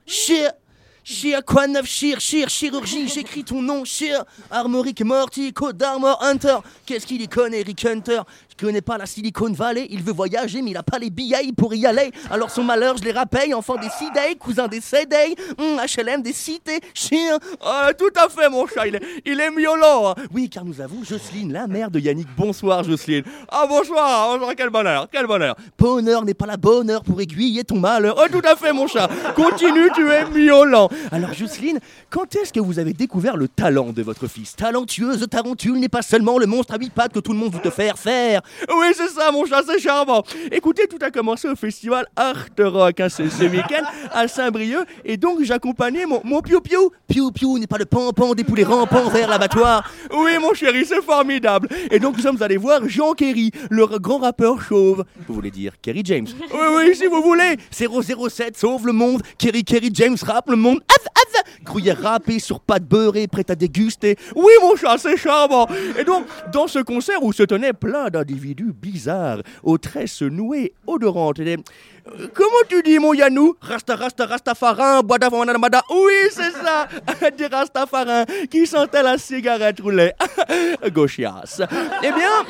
[1.03, 6.59] Chir, quoi neuf, chir, chir, chirurgie, j'écris ton nom, chir, Armorique Morty, Côte d'Armor Hunter,
[6.85, 8.21] qu'est-ce qu'il y connaît, Rick Hunter?
[8.55, 11.51] Tu connais pas la Silicon Valley Il veut voyager, mais il a pas les billets
[11.57, 12.11] pour y aller.
[12.29, 14.79] Alors son malheur, je les rappelle, enfant des C-Day, cousin des
[15.57, 17.39] hum, HLM des cités, chien.
[17.61, 20.11] Ah, tout à fait, mon chat, il est, il est miaulant.
[20.11, 20.15] hein.
[20.31, 22.27] Oui, car nous avons Jocelyne, la mère de Yannick.
[22.37, 23.23] Bonsoir, Jocelyne.
[23.49, 25.55] Ah, bonsoir, bonsoir, quel bonheur, quel bonheur.
[25.77, 28.15] Bonheur n'est pas la bonne heure pour aiguiller ton malheur.
[28.17, 29.09] Oh, tout à fait, mon chat.
[29.35, 30.89] Continue, tu es miaulant.
[31.11, 31.79] Alors, Jocelyne,
[32.11, 34.55] quand est-ce que vous avez découvert le talent de votre fils?
[34.55, 37.61] Talentueuse tarentule n'est pas seulement le monstre à huit pattes que tout le monde veut
[37.61, 38.41] te faire faire.
[38.69, 40.23] Oui, c'est ça, mon chat, c'est charmant.
[40.51, 44.85] Écoutez, tout a commencé au festival Art Rock hein, ce, week-end à Saint-Brieuc.
[45.05, 46.91] Et donc, j'accompagnais mon, mon piou-piou.
[47.07, 49.89] Piou-piou n'est pas le pan-pan des poulets rampants vers l'abattoir.
[50.15, 51.67] Oui, mon chéri, c'est formidable.
[51.91, 55.03] Et donc, nous sommes allés voir Jean Kerry, le grand rappeur chauve.
[55.27, 56.27] Vous voulez dire Kerry James?
[56.51, 57.57] Oui, oui, si vous voulez.
[57.71, 59.21] 007 sauve le monde.
[59.37, 60.79] Kerry Kerry James rappe le monde.
[61.63, 64.17] Gruyère râpée sur pâte beurrée, prête à déguster.
[64.35, 65.67] Oui, mon chat, c'est charmant.
[65.97, 71.41] Et donc, dans ce concert où se tenaient plein d'individus bizarres, aux tresses nouées, odorantes,
[71.41, 71.57] des-
[72.33, 73.55] Comment tu dis, mon Yanou?
[73.61, 75.81] Rasta, rasta, rastafarin, boada, boada.
[75.89, 76.87] Oui, c'est ça
[77.37, 80.11] Des rastafarins qui sentaient la cigarette roulée.
[80.91, 81.61] Gauchias.
[82.03, 82.43] Eh bien,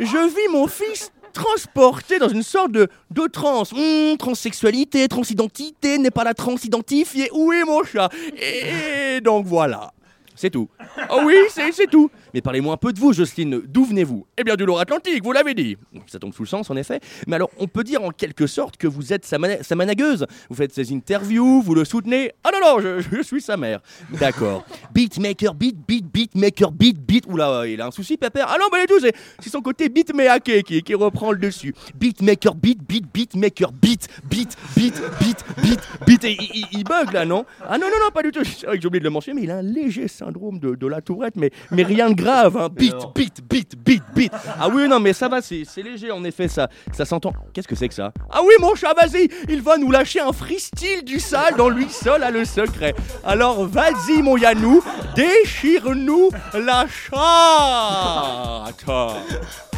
[0.00, 3.72] je vis mon fils transporté dans une sorte de, de transe.
[3.74, 7.28] Hum, transsexualité, transidentité, n'est pas la transidentifiée.
[7.34, 8.08] Oui, mon chat.
[8.40, 9.92] Et donc voilà.
[10.40, 10.68] C'est tout.
[11.10, 12.12] Oh oui, c'est tout.
[12.32, 13.60] Mais parlez-moi un peu de vous, Jocelyne.
[13.66, 14.24] D'où venez-vous?
[14.36, 15.76] Eh bien, du Loire-Atlantique, vous l'avez dit.
[16.06, 17.00] Ça tombe sous le sens, en effet.
[17.26, 20.26] Mais alors, on peut dire en quelque sorte que vous êtes sa, mana- sa managueuse.
[20.48, 22.30] Vous faites ses interviews, vous le soutenez.
[22.44, 23.80] Ah non, non, je, je suis sa mère.
[24.20, 24.64] D'accord.
[24.94, 27.26] Beatmaker, beat, beat, beatmaker, beat, beat.
[27.26, 28.46] Oula, il a un souci, pépère.
[28.48, 29.00] Ah non, mais les deux,
[29.40, 31.74] c'est son côté beatmaker qui, qui reprend le dessus.
[31.96, 36.24] Beatmaker, beat, beat, beatmaker, beat, beat, beat, beat, beat, beat.
[36.24, 37.44] Et il, il- il bug là, non?
[37.66, 38.44] Ah non, non, non, pas du tout.
[38.44, 40.74] C'est vrai que j'ai oublié de le mentionner, mais il a un léger syndrome de,
[40.74, 42.54] de la tourette, mais, mais rien de grave.
[42.56, 42.68] Hein.
[42.70, 44.32] Beat, beat, beat, beat, beat.
[44.60, 47.32] Ah oui, non, mais ça va, c'est c'est léger en effet, ça, ça s'entend.
[47.52, 48.12] Qu'est-ce que c'est que ça?
[48.30, 51.88] Ah oui, mon chat, vas-y, il va nous lâcher un freestyle du sale dans lui
[51.88, 52.94] seul a le secret.
[53.24, 54.82] Alors vas-y, mon Yanou,
[55.16, 58.84] déchire-nous la chatte.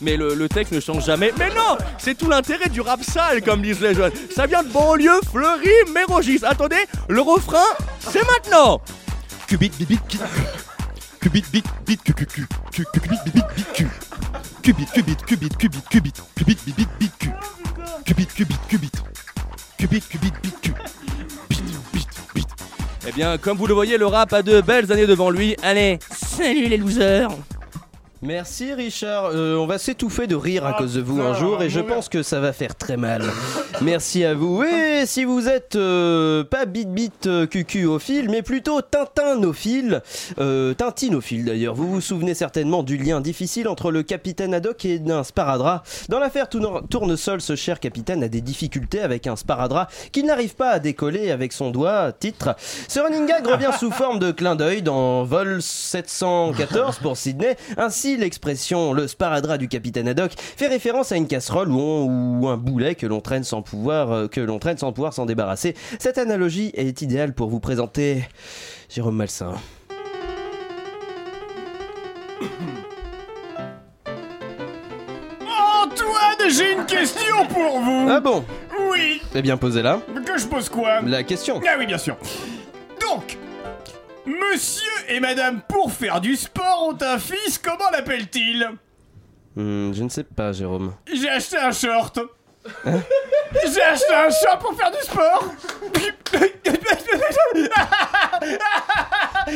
[0.00, 1.32] Mais le, le texte ne change jamais.
[1.38, 4.12] Mais non C'est tout l'intérêt du rap sale, comme disent les jeunes.
[4.34, 6.40] Ça vient de banlieue, Fleury, Mérogis.
[6.44, 7.64] Attendez, le refrain,
[8.00, 8.80] c'est maintenant
[9.46, 10.18] Cubit, bibit, qui-
[11.20, 12.40] Cubit, bit, bit, cu, cu, cu,
[12.74, 13.84] cu, cu, cubit, bibit, bit, cu.
[14.62, 17.28] Cubit, cubit, cubit, cubit, cubit, cubit, bibit, bit, cu.
[18.04, 18.92] Cubit, cubit, cubit.
[19.78, 20.70] Cubit, cubit, bit, cu.
[21.48, 22.46] Bit, bit, bit.
[23.08, 25.56] Eh bien, comme vous le voyez, le rap a de belles années devant lui.
[25.62, 27.30] Allez, salut les losers
[28.22, 31.68] Merci Richard, Euh, on va s'étouffer de rire à cause de vous un jour et
[31.68, 33.22] je pense que ça va faire très mal.
[33.82, 34.62] Merci à vous.
[34.62, 40.00] Et si vous êtes euh, pas bit bit euh, cucu au fil, mais plutôt tintinophile,
[40.38, 44.98] euh, tintinophile d'ailleurs, vous vous souvenez certainement du lien difficile entre le capitaine Haddock et
[45.10, 45.86] un sparadrap.
[46.08, 50.54] Dans l'affaire Tourne- Tournesol, ce cher capitaine a des difficultés avec un sparadrap qui n'arrive
[50.56, 52.12] pas à décoller avec son doigt.
[52.18, 52.56] Titre.
[52.88, 57.56] Ce running gag revient sous forme de clin d'œil dans Vol 714 pour Sydney.
[57.76, 62.48] Ainsi, l'expression le sparadrap du capitaine Haddock fait référence à une casserole ou, on- ou
[62.48, 65.74] un boulet que l'on traîne sans pouvoir euh, que l'on traîne sans pouvoir s'en débarrasser.
[65.98, 68.22] Cette analogie est idéale pour vous présenter
[68.88, 69.54] Jérôme Malsain.
[75.82, 78.06] Antoine, j'ai une question pour vous.
[78.10, 78.44] Ah bon?
[78.90, 79.20] Oui.
[79.34, 80.00] Eh bien, posez-la.
[80.24, 81.00] Que je pose quoi?
[81.02, 81.60] La question.
[81.66, 82.16] Ah oui, bien sûr.
[83.00, 83.36] Donc,
[84.26, 88.68] monsieur et madame pour faire du sport ont un fils, comment l'appelle-t-il
[89.56, 90.94] Hmm, je ne sais pas, Jérôme.
[91.10, 92.20] J'ai acheté un short.
[92.84, 95.52] J'ai acheté un short pour faire du sport.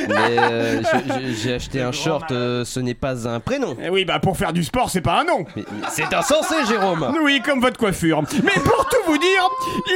[0.08, 3.76] Mais euh, je- je- j'ai acheté un short, euh, ce n'est pas un prénom.
[3.82, 5.44] Eh oui, bah pour faire du sport, c'est pas un nom.
[5.90, 7.12] C'est insensé, Jérôme.
[7.22, 8.22] Oui, comme votre coiffure.
[8.44, 9.48] Mais pour tout vous dire,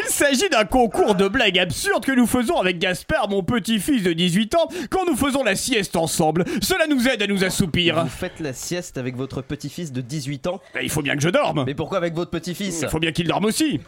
[0.02, 4.12] il s'agit d'un concours de blagues absurdes que nous faisons avec Gaspard, mon petit-fils de
[4.12, 6.44] 18 ans, quand nous faisons la sieste ensemble.
[6.60, 8.02] Cela nous aide à nous assoupir.
[8.02, 11.28] Vous faites la sieste avec votre petit-fils de 18 ans Il faut bien que je
[11.30, 11.64] dorme.
[11.66, 12.80] Mais pourquoi avec votre petit-fils?
[12.82, 13.80] Il faut bien qu'il dorme aussi.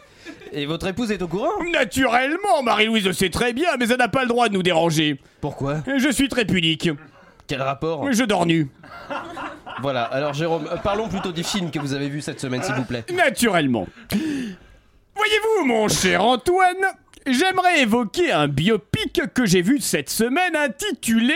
[0.53, 4.09] Et votre épouse est au courant Naturellement, Marie-Louise le sait très bien, mais elle n'a
[4.09, 5.19] pas le droit de nous déranger.
[5.41, 6.91] Pourquoi Je suis très pudique.
[7.47, 8.69] Quel rapport Je dors nu.
[9.81, 12.75] Voilà, alors Jérôme, euh, parlons plutôt du film que vous avez vu cette semaine, s'il
[12.75, 13.05] vous plaît.
[13.15, 13.87] Naturellement.
[14.11, 16.77] Voyez-vous, mon cher Antoine,
[17.27, 21.35] j'aimerais évoquer un biopic que j'ai vu cette semaine intitulé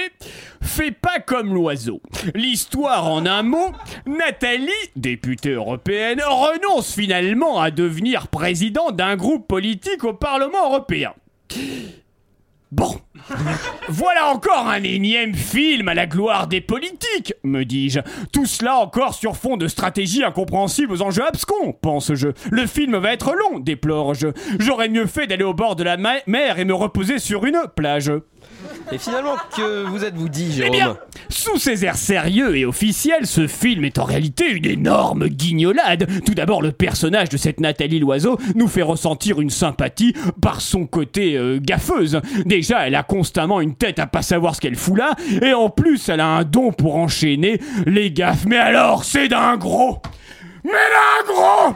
[0.63, 2.01] Fais pas comme l'oiseau.
[2.35, 3.73] L'histoire en un mot,
[4.07, 11.15] Nathalie, députée européenne, renonce finalement à devenir président d'un groupe politique au Parlement européen.
[12.73, 13.01] Bon,
[13.89, 17.99] voilà encore un énième film à la gloire des politiques, me dis-je.
[18.33, 22.29] Tout cela encore sur fond de stratégie incompréhensible aux enjeux abscons, pense-je.
[22.53, 24.29] Le film va être long, déplore-je.
[24.61, 28.13] J'aurais mieux fait d'aller au bord de la mer et me reposer sur une plage.
[28.93, 30.97] Et finalement, que vous êtes-vous dit, Eh Jérôme bien,
[31.29, 36.09] sous ces airs sérieux et officiels, ce film est en réalité une énorme guignolade.
[36.27, 40.87] Tout d'abord, le personnage de cette Nathalie Loiseau nous fait ressentir une sympathie par son
[40.87, 42.21] côté euh, gaffeuse.
[42.47, 45.71] Déjà, elle a constamment une tête à pas savoir ce qu'elle fout là, et en
[45.71, 48.45] plus, elle a un don pour enchaîner les gaffes.
[48.47, 50.03] Mais alors, c'est d'un gros
[50.65, 51.75] Mais d'un gros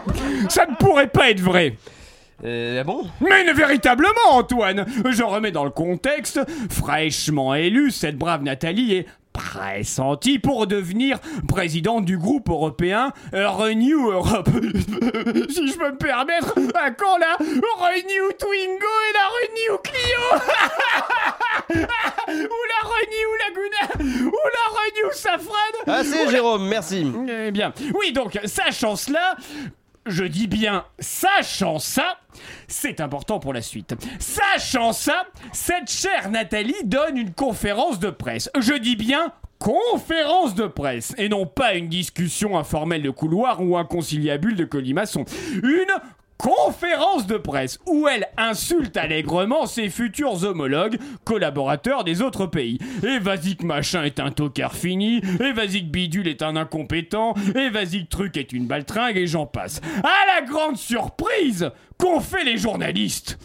[0.48, 1.76] Ça ne pourrait pas être vrai
[2.44, 3.06] Euh, ah bon?
[3.20, 4.84] Mais véritablement, Antoine!
[5.10, 6.40] Je remets dans le contexte,
[6.70, 11.18] fraîchement élue, cette brave Nathalie est pressentie pour devenir
[11.48, 14.48] présidente du groupe européen Renew Europe.
[15.50, 20.22] si je peux me permettre, à quand la Renew Twingo et la Renew Clio?
[22.28, 23.84] Ou la Renew Laguna?
[24.26, 25.72] Ou la Renew Safran?
[25.86, 27.10] Assez, Jérôme, merci.
[27.28, 29.36] eh bien, oui, donc, sachant cela,
[30.06, 32.18] je dis bien sachant ça,
[32.68, 33.94] c'est important pour la suite.
[34.18, 38.50] Sachant ça, cette chère Nathalie donne une conférence de presse.
[38.58, 43.76] Je dis bien conférence de presse et non pas une discussion informelle de couloir ou
[43.78, 45.24] un conciliabule de colimaçon.
[45.62, 45.86] Une
[46.38, 52.78] conférence de presse où elle insulte allègrement ses futurs homologues, collaborateurs des autres pays.
[53.02, 57.34] Et vas-y que machin est un tocard fini, et vas-y que bidule est un incompétent,
[57.54, 59.80] et vas-y que truc est une baltringue, et j'en passe.
[60.02, 63.38] À la grande surprise qu'ont fait les journalistes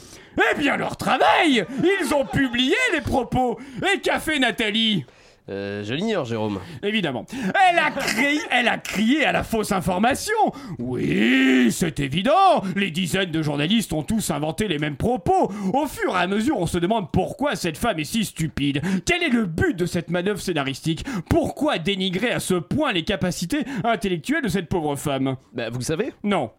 [0.52, 3.60] Eh bien leur travail Ils ont publié les propos
[3.94, 5.06] Et qu'a fait Nathalie?
[5.50, 6.60] Euh, je l'ignore, Jérôme.
[6.84, 7.26] Évidemment.
[7.70, 10.34] Elle a crié, elle a crié à la fausse information.
[10.78, 12.64] Oui, c'est évident.
[12.76, 15.52] Les dizaines de journalistes ont tous inventé les mêmes propos.
[15.74, 18.82] Au fur et à mesure, on se demande pourquoi cette femme est si stupide.
[19.06, 21.06] Quel est le but de cette manœuvre scénaristique?
[21.30, 25.36] Pourquoi dénigrer à ce point les capacités intellectuelles de cette pauvre femme?
[25.54, 26.14] Bah, vous le savez?
[26.24, 26.52] Non.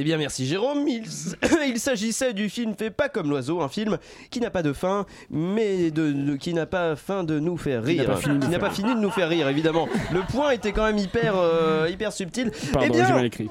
[0.00, 1.04] Eh bien merci Jérôme, il,
[1.78, 3.98] s'agissait du film Fait pas comme l'oiseau, un film
[4.30, 7.82] qui n'a pas de fin, mais de, de- qui n'a pas fin de nous faire
[7.84, 8.04] rire.
[8.40, 9.88] Qui n'a pas fini de nous faire rire, évidemment.
[10.10, 12.50] Le point était quand même hyper, euh, hyper subtil.
[12.72, 13.50] Pardon, eh bien, j'ai mal écrit.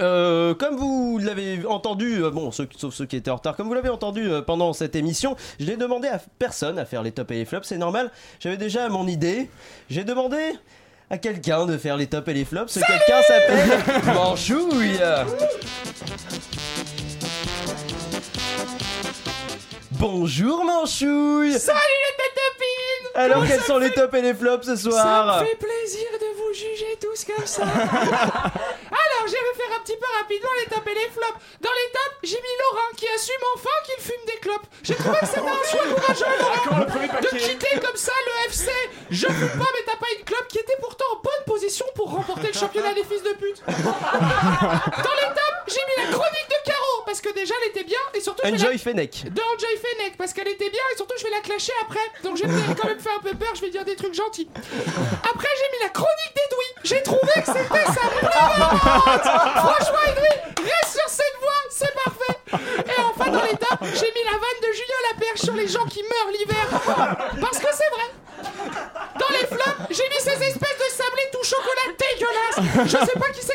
[0.00, 3.68] euh, comme vous l'avez entendu, euh, bon, ceux- sauf ceux qui étaient en retard, comme
[3.68, 7.12] vous l'avez entendu euh, pendant cette émission, je n'ai demandé à personne à faire les
[7.12, 9.48] tops et les flops, c'est normal, j'avais déjà mon idée.
[9.90, 10.38] J'ai demandé
[11.10, 14.98] à quelqu'un de faire les tops et les flops, ce quelqu'un s'appelle Manchouille.
[19.92, 22.43] Bonjour Manchouille Salut les têtes
[23.14, 26.26] Alors quels sont les tops et les flops ce soir Ça me fait plaisir de
[26.36, 27.62] vous juger tous comme ça.
[28.94, 31.38] Alors, je vais faire un petit peu rapidement les tops et les flops.
[31.60, 34.66] Dans les tops, j'ai mis Laurent qui assume enfin qu'il fume des clopes.
[34.82, 38.70] J'ai trouvé que c'était un choix courageux, Laurent, premier de quitter comme ça le FC.
[39.10, 42.10] Je fume pas, mais t'as pas une clope qui était pourtant en bonne position pour
[42.10, 43.62] remporter le championnat des fils de pute.
[43.66, 47.98] Dans les tops, j'ai mis la chronique de Caro parce que déjà elle était bien
[48.14, 49.24] et surtout je vais la- Fennec.
[49.32, 52.00] de Enjoy Fennec parce qu'elle était bien et surtout je vais la clasher après.
[52.22, 54.48] Donc je vais quand même faire un peu peur je vais dire des trucs gentils.
[54.54, 60.64] Après j'ai mis la chronique d'Edoui j'ai trouvé que c'était sa plus marrante franchement Edoui
[60.64, 62.38] reste sur cette voie c'est parfait.
[62.86, 65.84] Et enfin dans les tops j'ai mis la vanne de Julien Laperche sur les gens
[65.86, 66.66] qui meurent l'hiver.
[67.40, 68.10] Parce que c'est vrai.
[69.18, 72.84] Dans les flops, j'ai mis ces espèces de sablés tout chocolat dégueulasses.
[72.84, 73.53] Je sais pas qui c'est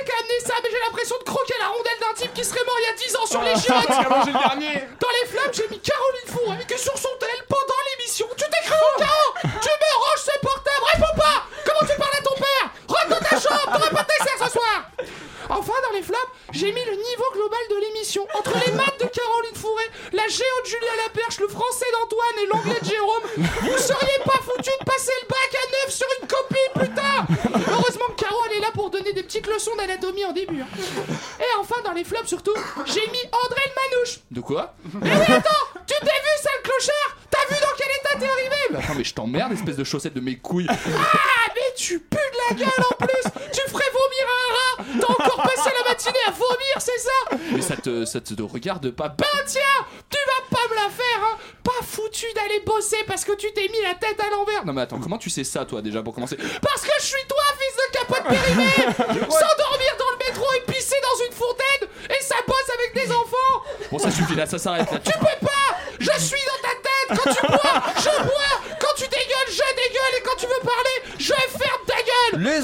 [3.29, 3.87] sur les chiottes.
[3.89, 8.27] Dans les flops, j'ai mis Caroline Fourré qui sur son tel pendant l'émission.
[8.35, 12.21] Tu t'écris où, Caro Tu me ranges ce portable, réponds pas Comment tu parles à
[12.23, 14.89] ton père Rentre dans ta chambre, t'auras pas de dessert ce soir
[15.51, 18.27] Enfin, dans les flops, j'ai mis le niveau global de l'émission.
[18.37, 22.45] Entre les maths de Caroline Fourré, la géo de Julien Laperche, le français d'Antoine et
[22.45, 26.27] l'anglais de Jérôme, vous seriez pas foutu de passer le bac à neuf sur une
[26.27, 27.25] copie, putain
[27.73, 30.61] Heureusement que Caro, elle est là pour donner des petites leçons d'anatomie en début.
[30.61, 30.67] hein.
[31.39, 32.53] Et enfin, dans les flops surtout,
[32.85, 34.19] j'ai mis André le Manouche.
[34.29, 38.19] De quoi Mais oui, attends Tu t'es vu, sale clochard T'as vu dans quel état
[38.19, 40.67] t'es arrivé Bah, Attends, mais je t'emmerde, espèce de chaussette de mes couilles.
[41.39, 43.31] Ah, mais tu pues de la gueule en plus.
[43.53, 44.99] Tu ferais vomir un rat.
[44.99, 48.91] T'as encore passé la matinée à vomir, c'est ça Mais ça te, ça te regarde
[48.91, 49.09] pas.
[49.09, 49.61] Ben tiens
[50.09, 51.37] Tu vas pas me la faire, hein.
[51.63, 54.65] Pas foutu d'aller bosser parce que tu t'es mis la tête à l'envers.
[54.65, 56.35] Non mais attends, comment tu sais ça toi déjà pour commencer?
[56.61, 60.97] Parce que je suis toi, fils de capote périmée S'endormir dans le métro et pisser
[61.01, 61.89] dans une fontaine.
[62.09, 63.63] Et ça bosse avec des enfants.
[63.91, 64.99] Bon ça suffit là, ça s'arrête là.
[64.99, 65.77] Tu peux pas.
[65.99, 67.19] Je suis dans ta tête.
[67.23, 68.38] Quand tu bois, je bois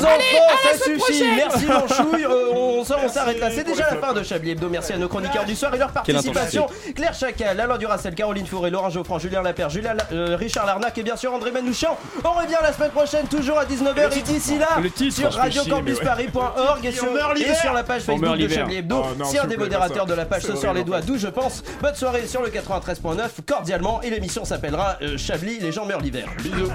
[0.06, 0.98] enfants, ça suffit.
[0.98, 1.36] prochaine.
[1.36, 2.26] Merci Manchouille.
[2.26, 3.50] Euh, on s- on s'arrête là.
[3.52, 4.70] C'est déjà la fin de Chablis Hebdo.
[4.70, 6.68] Merci à nos chroniqueurs du soir et leur Quelle participation.
[6.96, 10.98] Claire Chacal, Alain Duracel, Caroline Fourré, Laurent Geoffrand, Julien Lapère, Julien La- euh, Richard Larnac
[10.98, 11.98] et bien sûr André Manouchian.
[12.24, 14.18] On revient la semaine prochaine, toujours à 19h.
[14.18, 17.84] Et d'ici là, Le titre, sur je fais chier, radiocampusparis.org et, sur- et sur la
[17.84, 18.58] page On Facebook de l'hiver.
[18.60, 19.02] Chablis Hebdo.
[19.04, 20.12] Oh non, si s'il un vous des plaît, modérateurs pas ça.
[20.12, 21.64] de la page C'est se sort les horrible, doigts, d'où je pense.
[21.82, 26.28] Bonne soirée sur le 93.9 cordialement et l'émission s'appellera euh, Chablis, les gens meurent l'hiver.
[26.44, 26.72] Bisous.